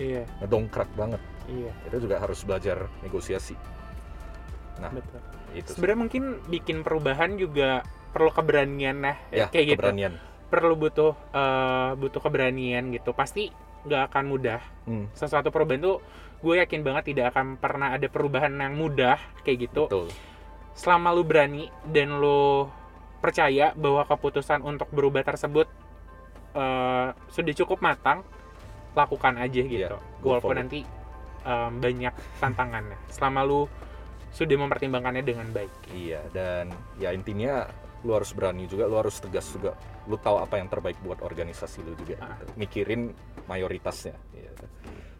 Iya. 0.00 0.24
ngedongkrak 0.40 0.88
banget 0.96 1.20
Iya. 1.44 1.72
itu 1.90 1.96
juga 2.08 2.16
harus 2.22 2.40
belajar 2.46 2.88
negosiasi 3.02 3.52
nah 4.80 4.88
Betul. 4.88 5.20
itu. 5.52 5.70
Sebenarnya 5.76 5.98
mungkin 6.00 6.24
bikin 6.48 6.80
perubahan 6.80 7.36
juga 7.36 7.84
perlu 8.10 8.32
keberanian 8.32 8.96
nah 9.04 9.16
ya 9.28 9.52
kayak 9.52 9.76
gitu. 9.76 9.80
keberanian 9.84 10.14
Perlu 10.48 10.74
butuh 10.74 11.12
eh, 11.30 11.90
butuh 11.94 12.20
keberanian 12.24 12.88
gitu. 12.90 13.12
Pasti 13.12 13.52
nggak 13.84 14.02
akan 14.10 14.24
mudah. 14.26 14.60
Hmm, 14.88 15.06
Sesuatu 15.12 15.52
perubahan 15.52 15.84
tuh 15.84 15.96
gue 16.40 16.54
yakin 16.64 16.80
banget 16.80 17.12
tidak 17.12 17.36
akan 17.36 17.60
pernah 17.60 17.92
ada 17.92 18.08
perubahan 18.08 18.56
yang 18.56 18.72
mudah 18.72 19.20
kayak 19.44 19.68
gitu. 19.68 19.84
betul 19.86 20.08
Selama 20.72 21.12
lu 21.12 21.28
berani 21.28 21.68
dan 21.92 22.16
lu 22.16 22.64
percaya 23.20 23.76
bahwa 23.76 24.02
keputusan 24.08 24.64
untuk 24.64 24.88
berubah 24.90 25.22
tersebut 25.22 25.68
eh, 26.56 27.08
sudah 27.30 27.54
cukup 27.64 27.78
matang, 27.84 28.24
lakukan 28.96 29.38
aja 29.38 29.62
gitu. 29.62 29.86
Iya, 29.86 30.00
go 30.18 30.36
for 30.40 30.50
Walaupun 30.50 30.56
nanti 30.58 30.80
em, 31.46 31.72
banyak 31.78 32.14
tantangannya. 32.42 32.98
Selama 33.12 33.40
lu 33.46 33.60
sudah 34.30 34.56
mempertimbangkannya 34.58 35.24
dengan 35.26 35.46
baik. 35.50 35.72
Iya, 35.94 36.22
dan 36.30 36.70
ya 36.98 37.10
intinya 37.14 37.66
lu 38.06 38.16
harus 38.16 38.32
berani 38.32 38.64
juga, 38.64 38.88
lu 38.88 38.96
harus 38.98 39.18
tegas 39.20 39.46
juga. 39.52 39.76
Lu 40.08 40.16
tahu 40.16 40.40
apa 40.40 40.56
yang 40.56 40.66
terbaik 40.70 40.96
buat 41.04 41.20
organisasi 41.20 41.84
lu 41.84 41.92
juga. 41.98 42.18
Ah. 42.22 42.38
gitu. 42.40 42.52
Mikirin 42.56 43.12
mayoritasnya. 43.46 44.16
Iya. 44.34 44.50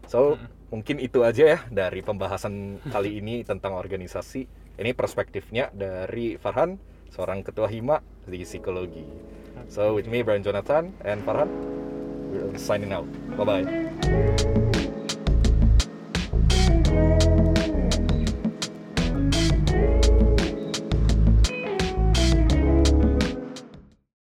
So, 0.09 0.35
Mm-mm. 0.35 0.75
mungkin 0.75 0.97
itu 0.99 1.23
aja 1.23 1.55
ya 1.55 1.59
dari 1.71 2.03
pembahasan 2.03 2.83
kali 2.91 3.23
ini 3.23 3.47
tentang 3.47 3.77
organisasi. 3.77 4.59
Ini 4.75 4.91
perspektifnya 4.97 5.69
dari 5.71 6.35
Farhan, 6.35 6.75
seorang 7.11 7.43
ketua 7.43 7.67
Hima 7.67 7.99
di 8.25 8.41
psikologi. 8.47 9.03
So, 9.67 9.93
with 9.93 10.07
me 10.07 10.23
Brian 10.23 10.41
Jonathan 10.41 10.95
and 11.03 11.21
Farhan, 11.27 11.51
we're 12.31 12.55
signing 12.57 12.95
out. 12.95 13.07
Bye-bye. 13.35 14.50